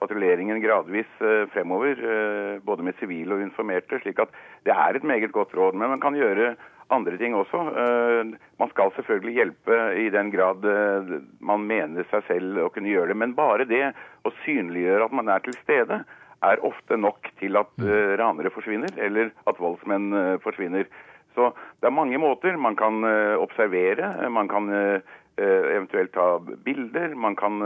[0.00, 4.00] patruljeringen gradvis eh, fremover, eh, både med sivile og informerte.
[4.02, 4.34] slik at
[4.66, 5.74] det er et meget godt råd.
[5.74, 6.54] Men man kan gjøre
[6.94, 7.60] andre ting også.
[7.82, 10.64] Eh, man skal selvfølgelig hjelpe i den grad
[11.40, 13.18] man mener seg selv å kunne gjøre det.
[13.22, 13.84] Men bare det
[14.24, 16.02] å synliggjøre at man er til stede,
[16.46, 17.72] er ofte nok til at
[18.20, 20.86] ranere forsvinner, eller at voldsmenn forsvinner.
[21.34, 21.48] Så
[21.80, 22.54] det er mange måter.
[22.54, 23.02] Man kan
[23.42, 24.70] observere, man kan
[25.34, 27.58] eventuelt ta bilder, man kan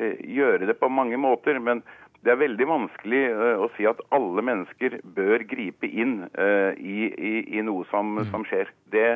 [0.00, 1.58] Eh, gjøre det på mange måter.
[1.60, 1.82] Men
[2.22, 7.08] det er veldig vanskelig eh, å si at alle mennesker bør gripe inn eh, i,
[7.10, 8.28] i, i noe som, mm.
[8.30, 8.70] som skjer.
[8.94, 9.08] Det,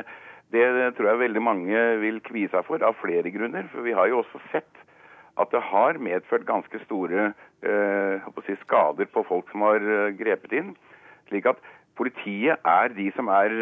[0.51, 0.65] det,
[0.97, 3.69] tror jeg veldig mange vil kvie seg for, av flere grunner.
[3.71, 4.83] For vi har jo også sett
[5.39, 7.31] at det har medført ganske store
[7.63, 9.83] eh, si, skader på folk som har
[10.19, 10.75] grepet inn.
[11.31, 11.63] Slik at
[11.97, 13.55] politiet er de som er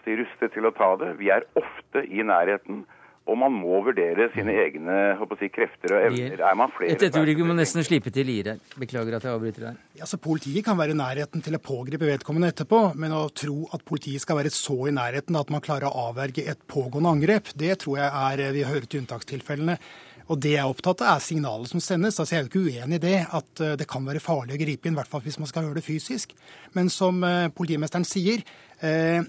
[0.00, 1.12] si, rustet til å ta det.
[1.20, 2.86] Vi er ofte i nærheten.
[3.26, 4.96] Og man må vurdere sine egne
[5.40, 6.42] si, krefter og evner.
[6.46, 8.60] Er man flere Et øyeblikk, vi må nesten slippe til Lier her.
[8.78, 9.80] Beklager at jeg avbryter deg.
[9.98, 13.66] Ja, så Politiet kan være i nærheten til å pågripe vedkommende etterpå, men å tro
[13.74, 17.50] at politiet skal være så i nærheten at man klarer å avverge et pågående angrep,
[17.58, 19.78] det tror jeg er Vi hører til unntakstilfellene.
[20.26, 22.18] Og Det jeg er opptatt av, er signalet som sendes.
[22.18, 24.62] Altså, Jeg er jo ikke uenig i det, at eh, det kan være farlig å
[24.62, 26.34] gripe inn, i hvert fall hvis man skal gjøre det fysisk.
[26.74, 28.42] Men som eh, politimesteren sier,
[28.82, 29.22] eh,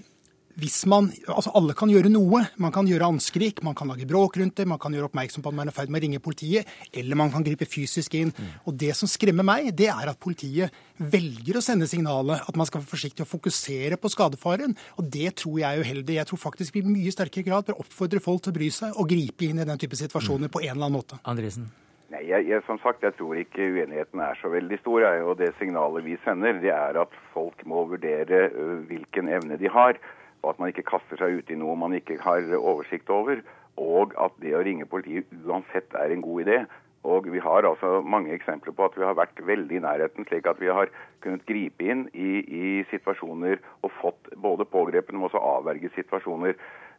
[0.58, 2.42] hvis man Altså, alle kan gjøre noe.
[2.58, 5.52] Man kan gjøre anskrik, man kan lage bråk rundt det, man kan gjøre oppmerksom på
[5.52, 8.32] at man er i ferd med å ringe politiet, eller man kan gripe fysisk inn.
[8.66, 12.66] Og det som skremmer meg, det er at politiet velger å sende signalet at man
[12.68, 14.74] skal være forsiktig og fokusere på skadefaren.
[14.98, 16.18] Og det tror jeg er uheldig.
[16.18, 18.96] Jeg tror faktisk vi i mye sterkere grad bør oppfordre folk til å bry seg
[18.96, 20.54] og gripe inn i den type situasjoner mm.
[20.54, 21.20] på en eller annen måte.
[21.28, 21.68] Andresen.
[22.08, 25.02] Nei, jeg, jeg, som sagt, jeg tror ikke uenigheten er så veldig stor.
[25.04, 28.46] Jeg, og det signalet vi sender, det er at folk må vurdere
[28.88, 30.00] hvilken evne de har
[30.42, 33.42] og at man ikke kaster seg ut i noe man ikke har oversikt over.
[33.78, 36.58] Og at det å ringe politiet uansett er en god idé.
[37.06, 40.48] Og vi har altså mange eksempler på at vi har vært veldig i nærheten, slik
[40.50, 40.90] at vi har
[41.22, 46.58] kunnet gripe inn i, i situasjoner og fått både pågrepet, men også avverget situasjoner.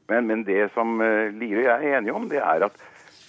[0.10, 2.80] Men, men, det som uh, Lire og jeg er enige om, det er at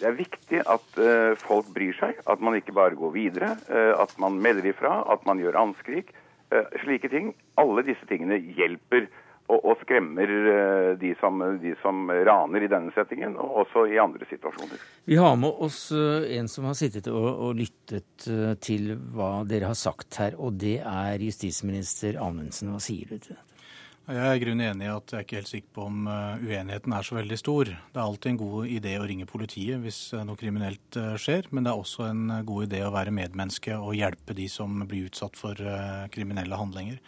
[0.00, 2.22] det er viktig at uh, folk bryr seg.
[2.30, 3.50] At man ikke bare går videre.
[3.68, 5.02] Uh, at man melder ifra.
[5.12, 6.14] At man gjør anskrik.
[6.82, 7.28] slike ting.
[7.62, 9.04] Alle disse tingene hjelper
[9.51, 13.98] og, og skremmer eh, de som, de som, raner i denne settingen, og også i
[14.03, 14.80] andre situasjoner.
[15.11, 19.40] Vi har med oss eh, en som har sittet og, og lyttet eh, til hva
[19.48, 22.74] dere har sagt her, og det er justisminister Anundsen.
[22.74, 23.46] Hva sier du til dette?
[24.11, 26.94] Jeg er i grunnen enig i at jeg er ikke helt sikker på om uenigheten
[26.96, 27.68] er så veldig stor.
[27.70, 31.70] Det er alltid en god idé å ringe politiet hvis noe kriminelt skjer, men det
[31.70, 35.62] er også en god idé å være medmenneske og hjelpe de som blir utsatt for
[36.11, 36.98] kriminelle handlinger.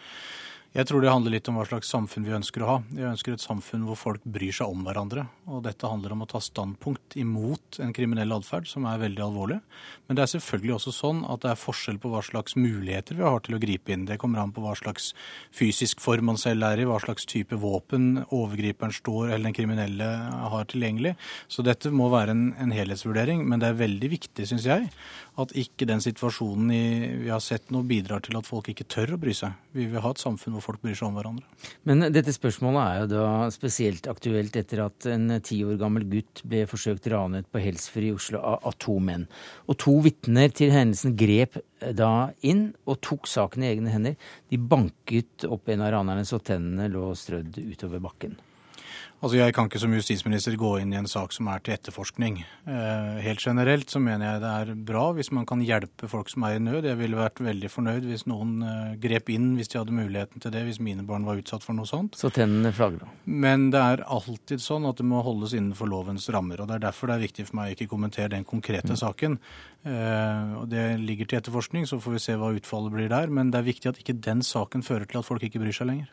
[0.73, 2.75] Jeg tror det handler litt om hva slags samfunn vi ønsker å ha.
[2.89, 5.27] Vi ønsker et samfunn hvor folk bryr seg om hverandre.
[5.45, 9.59] Og dette handler om å ta standpunkt imot en kriminell atferd, som er veldig alvorlig.
[10.07, 13.25] Men det er selvfølgelig også sånn at det er forskjell på hva slags muligheter vi
[13.27, 14.07] har til å gripe inn.
[14.09, 15.11] Det kommer an på hva slags
[15.53, 20.09] fysisk form man selv er i, hva slags type våpen overgriperen står eller den kriminelle
[20.55, 21.13] har tilgjengelig.
[21.53, 23.45] Så dette må være en, en helhetsvurdering.
[23.45, 24.89] Men det er veldig viktig, syns jeg,
[25.37, 26.83] at ikke den situasjonen i,
[27.27, 29.53] vi har sett nå bidrar til at folk ikke tør å bry seg.
[29.77, 31.45] Vi vil ha et samfunn hvor folk bryr seg om hverandre.
[31.89, 36.43] Men dette spørsmålet er jo da spesielt aktuelt etter at en ti år gammel gutt
[36.47, 39.27] ble forsøkt ranet på Helsfyr i Oslo av, to menn.
[39.67, 44.17] Og to vitner til hendelsen grep da inn og tok saken i egne hender.
[44.49, 48.39] De banket opp en av ranerne så tennene lå strødd utover bakken.
[49.23, 52.41] Altså Jeg kan ikke som justisminister gå inn i en sak som er til etterforskning.
[52.67, 56.43] Eh, helt generelt så mener jeg det er bra hvis man kan hjelpe folk som
[56.43, 56.89] er i nød.
[56.89, 60.51] Jeg ville vært veldig fornøyd hvis noen eh, grep inn hvis de hadde muligheten til
[60.51, 62.17] det, hvis mine barn var utsatt for noe sånt.
[62.19, 63.13] Så tennene flagrer?
[63.23, 66.59] Men det er alltid sånn at det må holdes innenfor lovens rammer.
[66.59, 68.99] og Det er derfor det er viktig for meg å ikke kommentere den konkrete mm.
[69.05, 69.39] saken.
[69.87, 73.31] Eh, og Det ligger til etterforskning, så får vi se hva utfallet blir der.
[73.31, 75.93] Men det er viktig at ikke den saken fører til at folk ikke bryr seg
[75.93, 76.11] lenger.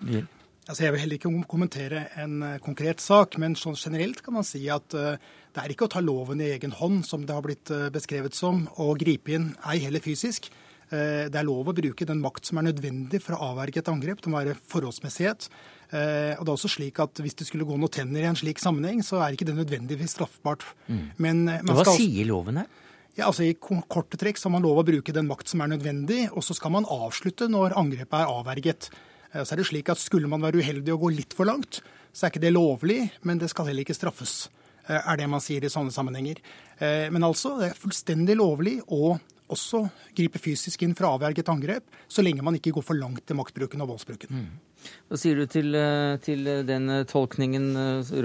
[0.00, 0.24] Yeah.
[0.66, 4.46] Altså jeg vil heller ikke kommentere en eh, konkret sak, men sånn generelt kan man
[4.46, 5.14] si at uh,
[5.54, 8.34] det er ikke å ta loven i egen hånd, som det har blitt uh, beskrevet
[8.34, 10.50] som, og gripe inn, ei heller fysisk.
[10.86, 14.20] Det er lov å bruke den makt som er nødvendig for å avverge et angrep.
[14.22, 15.48] Det må være forholdsmessighet.
[15.90, 18.62] og det er også slik at Hvis det skulle gå noen tenner i en slik
[18.62, 20.62] sammenheng, så er ikke det nødvendigvis straffbart.
[20.86, 21.02] Mm.
[21.18, 21.98] Men, Hva skal...
[21.98, 22.70] sier loven her?
[23.16, 25.74] Ja, altså I korte trekk så har man lov å bruke den makt som er
[25.74, 28.90] nødvendig, og så skal man avslutte når angrepet er avverget.
[29.36, 31.82] Eh, så er det slik at Skulle man være uheldig og gå litt for langt,
[32.12, 34.48] så er ikke det lovlig, men det skal heller ikke straffes.
[34.88, 36.40] Eh, er det man sier i sånne sammenhenger.
[36.78, 39.84] Eh, men altså, det er fullstendig lovlig å også
[40.16, 43.22] gripe fysisk inn for å avverge et angrep, så lenge man ikke går for langt
[43.28, 44.32] til maktbruken og voldsbruken.
[44.32, 44.88] Mm.
[45.06, 45.76] Hva sier du til,
[46.22, 47.68] til den tolkningen,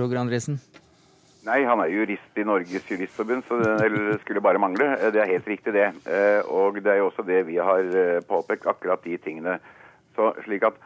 [0.01, 0.57] Roger Andresen?
[1.45, 4.89] Nei, han er jurist i Norges Juristforbund, så det skulle bare mangle.
[5.14, 5.88] Det er helt riktig, det.
[6.49, 7.86] Og det er jo også det vi har
[8.30, 9.59] påpekt, akkurat de tingene.
[10.18, 10.78] Så slik at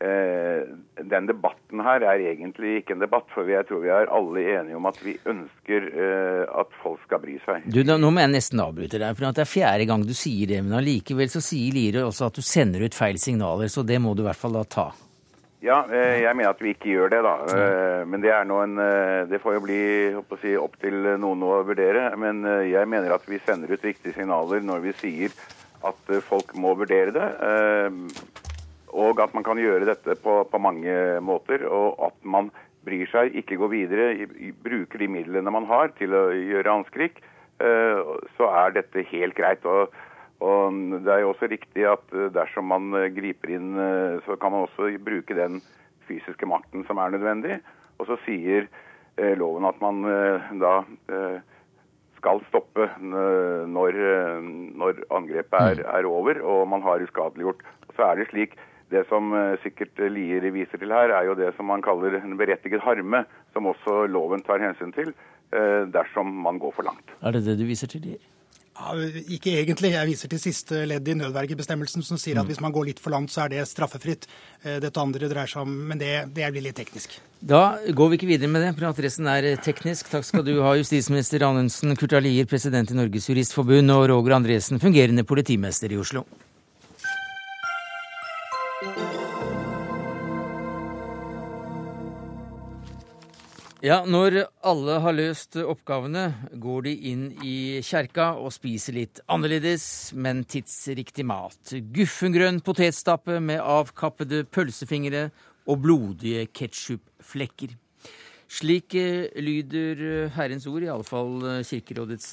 [0.00, 4.78] den debatten her er egentlig ikke en debatt, for jeg tror vi er alle enige
[4.78, 7.68] om at vi ønsker eh, at folk skal bry seg.
[7.68, 10.62] Du, Nå må jeg nesten avbryte deg, for det er fjerde gang du sier det.
[10.64, 14.14] Men allikevel så sier Lire også at du sender ut feil signaler, så det må
[14.16, 14.88] du i hvert fall da ta.
[15.60, 17.34] Ja, eh, jeg mener at vi ikke gjør det, da.
[18.08, 18.76] Men det er en
[19.28, 19.82] Det får jo bli
[20.40, 22.08] si, opp til noen å vurdere.
[22.16, 25.36] Men jeg mener at vi sender ut riktige signaler når vi sier
[25.84, 27.28] at folk må vurdere det.
[28.90, 31.62] Og at man kan gjøre dette på, på mange måter.
[31.68, 32.50] Og at man
[32.86, 34.28] bryr seg, ikke går videre,
[34.64, 37.20] bruker de midlene man har til å gjøre anskrik,
[37.60, 39.66] eh, så er dette helt greit.
[39.68, 39.92] Og,
[40.40, 44.54] og det er jo også riktig at eh, dersom man griper inn, eh, så kan
[44.54, 45.60] man også bruke den
[46.08, 47.60] fysiske makten som er nødvendig.
[48.00, 48.70] Og så sier
[49.36, 49.98] loven at man
[50.62, 50.78] da
[52.16, 53.98] skal stoppe når,
[54.80, 57.60] når angrepet er, er, over og man har uskadeliggjort.
[57.98, 58.56] Så er det slik
[58.90, 62.36] det som eh, sikkert Lier viser til her, er jo det som man kaller en
[62.40, 63.24] berettiget harme,
[63.54, 67.16] som også loven tar hensyn til eh, dersom man går for langt.
[67.22, 68.28] Er det det du viser til, Lier?
[68.80, 68.94] Ja,
[69.28, 69.90] ikke egentlig.
[69.92, 72.50] Jeg viser til siste ledd i nødvergebestemmelsen som sier at mm.
[72.52, 74.26] hvis man går litt for langt, så er det straffefritt.
[74.64, 77.18] Eh, dette andre dreier seg om Men det, det blir litt teknisk.
[77.40, 80.08] Da går vi ikke videre med det, for er teknisk.
[80.12, 84.80] Takk skal du ha, justisminister Anundsen, Kurt Alier, president i Norges Juristforbund, og Roger Andresen,
[84.80, 86.24] fungerende politimester i Oslo.
[93.80, 96.26] Ja, når alle har løst oppgavene,
[96.60, 101.72] går de inn i kjerka og spiser litt annerledes, men tidsriktig mat.
[101.96, 105.30] Guffengrønn potetstappe med avkappede pølsefingre
[105.64, 107.72] og blodige ketsjupflekker.
[108.50, 112.32] Slik eh, lyder eh, Herrens ord, i alle fall eh, Kirkerådets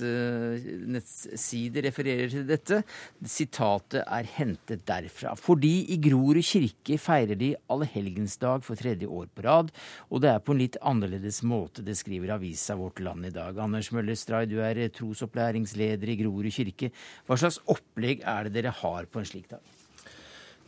[0.89, 2.79] nettside refererer til dette.
[3.21, 5.35] Sitatet er hentet derfra.
[5.37, 9.69] Fordi i Grorud kirke feirer de allehelgensdag for tredje år på rad,
[10.09, 13.61] og det er på en litt annerledes måte, det skriver avisa Vårt Land i dag.
[13.61, 16.89] Anders Møller Stray, du er trosopplæringsleder i Grorud kirke.
[17.29, 19.61] Hva slags opplegg er det dere har på en slik dag?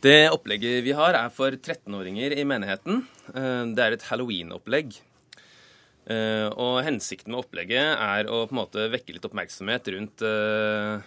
[0.00, 3.02] Det opplegget vi har, er for 13-åringer i menigheten.
[3.34, 4.94] Det er et halloween-opplegg.
[6.08, 11.02] Uh, og hensikten med opplegget er å på en måte vekke litt oppmerksomhet rundt uh,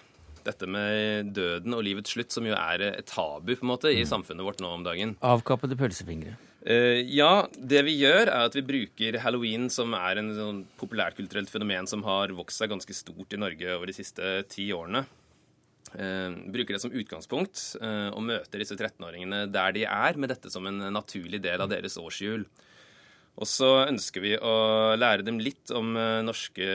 [0.45, 4.03] dette med døden og livets slutt, som jo er et tabu på en måte i
[4.03, 4.09] mm.
[4.11, 5.15] samfunnet vårt nå om dagen.
[5.25, 6.35] Avkappede pølsefingre.
[6.63, 11.51] Uh, ja, det vi gjør, er at vi bruker halloween, som er en sånn populærkulturelt
[11.51, 15.05] fenomen som har vokst seg ganske stort i Norge over de siste ti årene.
[15.93, 20.79] bruker det som utgangspunkt og møter disse 13-åringene der de er, med dette som en
[20.95, 22.47] naturlig del av deres årshjul.
[23.41, 24.53] Og så ønsker vi å
[24.93, 26.65] lære dem litt om eh, norske,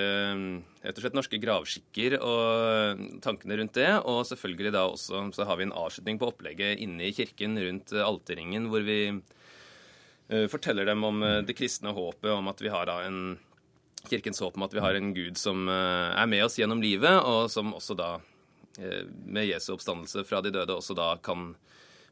[0.83, 3.91] rett og slett norske gravskikker og tankene rundt det.
[4.11, 7.95] Og selvfølgelig da også så har vi en avslutning på opplegget inne i kirken rundt
[8.03, 12.91] alterringen, hvor vi eh, forteller dem om eh, det kristne håpet, om at vi har
[12.91, 13.39] da en
[14.09, 17.51] Kirkens håp om at vi har en Gud som er med oss gjennom livet, og
[17.51, 18.07] som også da,
[19.27, 21.51] med Jesu oppstandelse fra de døde, også da kan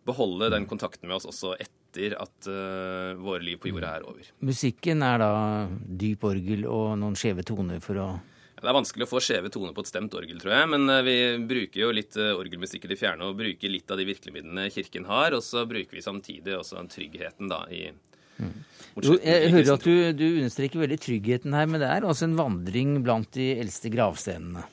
[0.04, 4.06] beholde den kontakten med oss også etter etter at uh, våre liv på jorda er
[4.06, 4.30] over.
[4.44, 5.32] Musikken er da
[5.70, 8.08] dyp orgel og noen skjeve toner for å
[8.56, 10.72] Det er vanskelig å få skjeve toner på et stemt orgel, tror jeg.
[10.74, 11.16] Men uh, vi
[11.48, 15.08] bruker jo litt uh, orgelmusikk i det fjerne og bruker litt av de virkemidlene Kirken
[15.08, 15.36] har.
[15.36, 17.88] Og så bruker vi samtidig også tryggheten da i
[18.36, 18.52] Mm.
[19.00, 22.34] Jo, jeg hører at du, du, understreker veldig tryggheten her, men det er altså en
[22.36, 24.66] vandring blant de eldste gravstenene.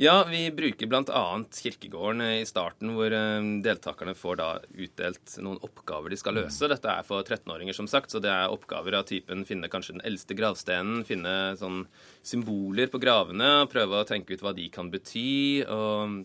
[0.00, 1.44] Ja, vi bruker bl.a.
[1.52, 6.70] kirkegården i starten, hvor eh, deltakerne får da utdelt noen oppgaver de skal løse.
[6.72, 10.06] Dette er for 13-åringer, som sagt, så det er oppgaver av typen finne kanskje den
[10.08, 11.82] eldste gravstenen, finne sånn
[12.24, 15.68] symboler på gravene, prøve å tenke ut hva de kan bety.
[15.68, 16.24] og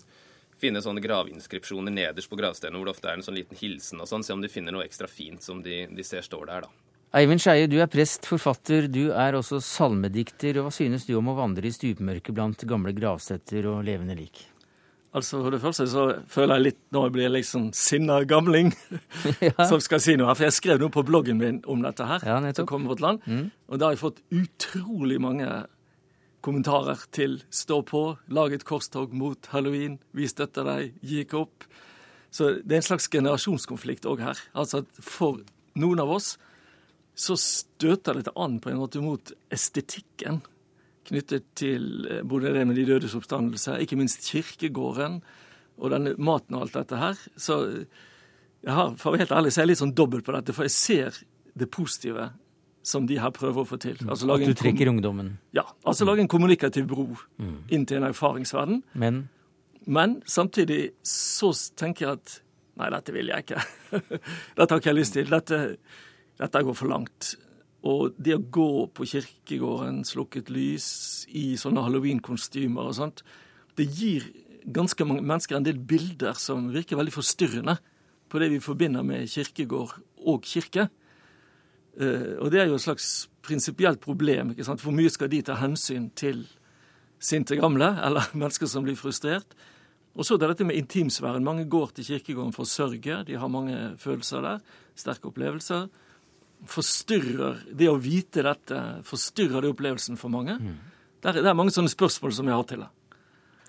[0.56, 4.08] finne sånne gravinskripsjoner nederst på gravstedene hvor det ofte er en sånn liten hilsen og
[4.08, 4.24] sånn.
[4.24, 6.85] Se om de finner noe ekstra fint som de, de ser står der, da.
[7.16, 10.58] Eivind Skeie, du er prest, forfatter, du er også salmedikter.
[10.60, 14.42] og Hva synes du om å vandre i stupmørket blant gamle gravsetter og levende lik?
[15.16, 18.74] Altså, For det første så føler jeg litt nå blir jeg liksom sinna gamling
[19.48, 19.54] ja.
[19.64, 20.36] som skal si noe her.
[20.36, 23.24] For jeg skrev noe på bloggen min om dette her, ja, som kommer vårt land.
[23.24, 23.46] Mm.
[23.72, 25.48] Og da har jeg fått utrolig mange
[26.44, 31.64] kommentarer til 'stå på', 'lag et korstog mot halloween', 'vi støtter deg', 'gi ikke opp'.
[32.30, 34.38] Så det er en slags generasjonskonflikt òg her.
[34.54, 35.40] Altså at for
[35.76, 36.38] noen av oss
[37.16, 40.42] så støter dette an på en måte mot estetikken
[41.06, 45.20] knyttet til eh, både det med de dødes oppstandelse, ikke minst kirkegården
[45.76, 47.20] og denne maten og alt dette her.
[47.38, 47.60] Så
[48.66, 50.56] jeg har, for å være helt ærlig, så er jeg litt sånn dobbelt på dette,
[50.56, 51.22] for jeg ser
[51.56, 52.32] det positive
[52.86, 53.98] som de her prøver å få til.
[54.02, 54.10] Mm.
[54.14, 55.36] Altså, At du trekker ungdommen?
[55.58, 55.66] Ja.
[55.86, 57.08] Altså lage en kommunikativ bro
[57.42, 57.56] mm.
[57.74, 58.82] inn til en erfaringsverden.
[58.94, 59.24] Men?
[59.86, 62.36] Men samtidig så tenker jeg at
[62.82, 63.64] nei, dette vil jeg ikke.
[64.58, 65.32] dette har ikke jeg lyst til.
[65.34, 65.62] Dette,
[66.40, 67.36] dette går for langt.
[67.86, 70.88] Og det å gå på kirkegården, slukket lys,
[71.30, 73.22] i sånne halloweenkostymer og sånt,
[73.78, 74.26] det gir
[74.66, 77.78] ganske mange mennesker en del bilder som virker veldig forstyrrende
[78.32, 80.88] på det vi forbinder med kirkegård og kirke.
[81.96, 83.10] Uh, og det er jo et slags
[83.46, 84.52] prinsipielt problem.
[84.52, 84.82] ikke sant?
[84.82, 86.44] Hvor mye skal de ta hensyn til
[87.22, 89.54] sinte gamle, eller mennesker som blir frustrert?
[90.16, 91.44] Og så er det dette med intimsfæren.
[91.44, 93.22] Mange går til kirkegården for å sørge.
[93.28, 94.62] De har mange følelser der.
[94.96, 95.90] Sterke opplevelser.
[96.70, 100.58] Forstyrrer det å vite dette forstyrrer det opplevelsen for mange?
[100.58, 100.76] Mm.
[101.20, 102.92] Det, er, det, er, mange sånne spørsmål som jeg har til det.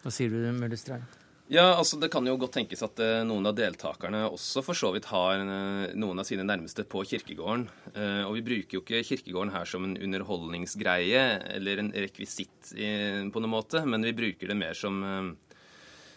[0.03, 1.22] Hva sier du, Møllestrand?
[1.47, 4.90] Ja, altså Det kan jo godt tenkes at uh, noen av deltakerne også for så
[4.94, 7.68] vidt har uh, noen av sine nærmeste på kirkegården.
[7.94, 11.22] Uh, og vi bruker jo ikke kirkegården her som en underholdningsgreie
[11.55, 12.88] eller en rekvisitt i,
[13.30, 14.99] på noen måte, men vi bruker det mer som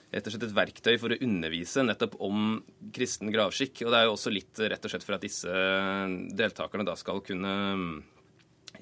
[0.09, 2.59] rett og slett et verktøy for å undervise nettopp om
[2.95, 3.83] kristen gravskikk.
[3.85, 5.65] Og det er jo også litt rett og slett for at disse
[6.39, 7.53] deltakerne da skal kunne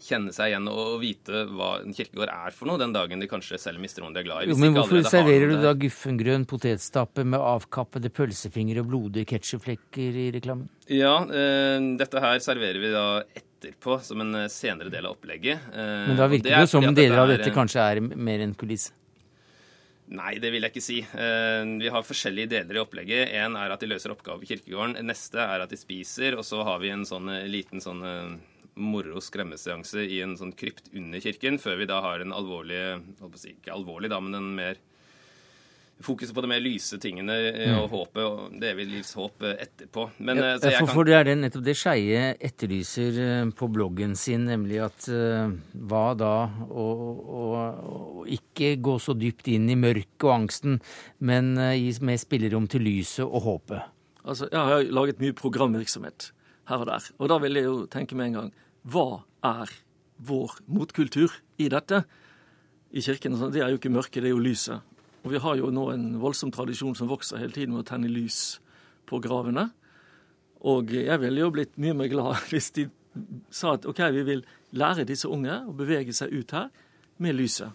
[0.03, 3.57] kjenne seg igjen og vite hva en kirkegård er for noe den dagen de kanskje
[3.61, 4.51] selv mister noen de er glad i.
[4.51, 10.27] Jo, men hvorfor serverer du da guffengrønn potetstappe med avkappede pølsefingre og blodige ketsjupflekker i
[10.37, 10.69] reklamen?
[10.93, 15.65] Ja, eh, dette her serverer vi da etterpå som en eh, senere del av opplegget.
[15.73, 18.93] Eh, men da virker det, jo som deler av dette kanskje er mer enn kulisse?
[20.07, 21.01] Nei, det vil jeg ikke si.
[21.03, 23.33] Eh, vi har forskjellige deler i opplegget.
[23.41, 25.01] En er at de løser oppgaver på kirkegården.
[25.03, 26.37] Neste er at de spiser.
[26.39, 28.03] Og så har vi en sånn eh, liten sånn
[28.77, 32.77] moro skremmeseanse i en sånn krypt under kirken, før vi da har en alvorlig
[33.49, 34.77] Ikke alvorlig, da, men en mer
[36.03, 37.77] Fokuset på de mer lyse tingene mm.
[37.79, 40.03] og håpet og det evige livs håp eh, etterpå.
[40.21, 43.17] Men, ja, eh, for, for det er det nettopp det Skeie etterlyser
[43.57, 45.49] på bloggen sin, nemlig at uh,
[45.89, 46.33] hva da
[46.69, 46.87] å,
[48.29, 50.77] ikke gå så dypt inn i mørket og angsten,
[51.17, 53.89] men uh, gi mer spillerom til lyset og håpet?
[54.21, 56.31] Altså, Jeg har laget mye programvirksomhet
[56.69, 58.53] her og der, og da vil jeg jo tenke med en gang
[58.87, 59.71] hva er
[60.27, 62.03] vår motkultur i dette?
[62.93, 64.85] I kirken det er jo ikke mørket, det er jo lyset.
[65.25, 68.11] Og vi har jo nå en voldsom tradisjon som vokser hele tiden med å tenne
[68.11, 68.59] lys
[69.09, 69.69] på gravene.
[70.67, 72.87] Og jeg ville jo blitt mye mer glad hvis de
[73.53, 74.45] sa at OK, vi vil
[74.77, 76.71] lære disse unge å bevege seg ut her
[77.23, 77.73] med lyset.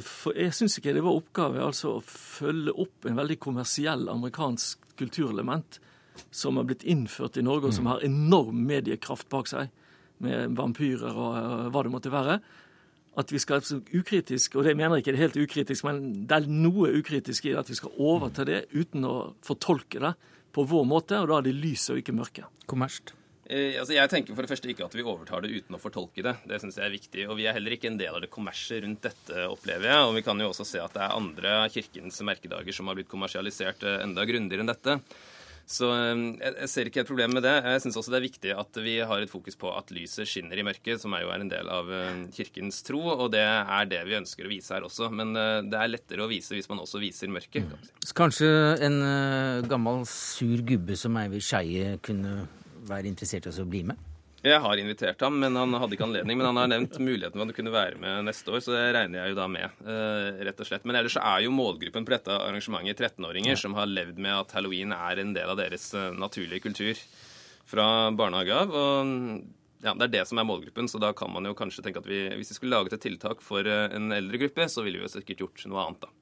[0.00, 4.86] For jeg syns ikke det var oppgave altså å følge opp en veldig kommersiell amerikansk
[4.96, 5.76] kulturelement
[6.32, 7.90] som har blitt innført i Norge, og som mm.
[7.90, 9.72] har enorm mediekraft bak seg
[10.22, 12.38] med vampyrer og uh, hva det måtte være.
[13.18, 13.60] At vi skal
[13.92, 17.56] ukritisk, og det mener jeg ikke er helt ukritisk, men det er noe ukritisk i
[17.60, 20.14] at vi skal overta det uten å fortolke det
[20.52, 22.62] på vår måte, og da er det lyset og ikke mørket.
[22.70, 23.12] Kommerst.
[23.52, 26.24] Eh, altså jeg tenker for det første ikke at vi overtar det uten å fortolke
[26.24, 26.34] det.
[26.48, 27.26] Det syns jeg er viktig.
[27.28, 30.06] Og vi er heller ikke en del av det kommersiet rundt dette, opplever jeg.
[30.08, 32.98] Og vi kan jo også se at det er andre av kirkens merkedager som har
[32.98, 34.98] blitt kommersialisert eh, enda grundigere enn dette.
[35.72, 37.54] Så eh, jeg ser ikke et problem med det.
[37.64, 40.60] Jeg syns også det er viktig at vi har et fokus på at lyset skinner
[40.60, 43.88] i mørket, som er jo er en del av eh, kirkens tro, og det er
[43.90, 45.08] det vi ønsker å vise her også.
[45.14, 47.72] Men eh, det er lettere å vise hvis man også viser mørket.
[48.04, 48.48] Så Kanskje
[48.84, 49.00] en
[49.68, 52.42] gammel sur gubbe som Eivind Skeie kunne
[52.88, 54.11] være interessert i å bli med?
[54.42, 56.38] Jeg har invitert ham, men han hadde ikke anledning.
[56.38, 58.88] Men han har nevnt muligheten for at han kunne være med neste år, så det
[58.96, 59.76] regner jeg jo da med.
[59.86, 60.86] Uh, rett og slett.
[60.88, 63.60] Men ellers er jo målgruppen på dette arrangementet 13-åringer ja.
[63.62, 66.98] som har levd med at halloween er en del av deres uh, naturlige kultur
[67.70, 67.86] fra
[68.18, 68.74] barnehage av.
[68.74, 69.12] Og
[69.82, 72.10] ja, det er det som er målgruppen, så da kan man jo kanskje tenke at
[72.10, 75.06] vi, hvis vi skulle laget et tiltak for uh, en eldre gruppe, så ville vi
[75.06, 76.18] jo sikkert gjort noe annet, da.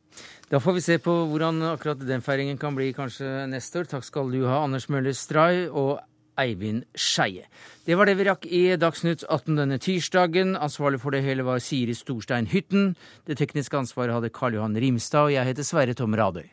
[0.51, 3.89] Da får vi se på hvordan akkurat den feiringen kan bli kanskje neste år.
[3.93, 6.01] Takk skal du ha, Anders Møller Stray og
[6.41, 7.47] Eivind Skeie.
[7.87, 10.57] Det var det vi rakk i Dagsnytt 18 denne tirsdagen.
[10.57, 12.95] Ansvarlig for det hele var Siri Storstein Hytten.
[13.29, 16.49] Det tekniske ansvaret hadde Karl Johan Rimstad, og jeg heter Sverre Tom Radøy.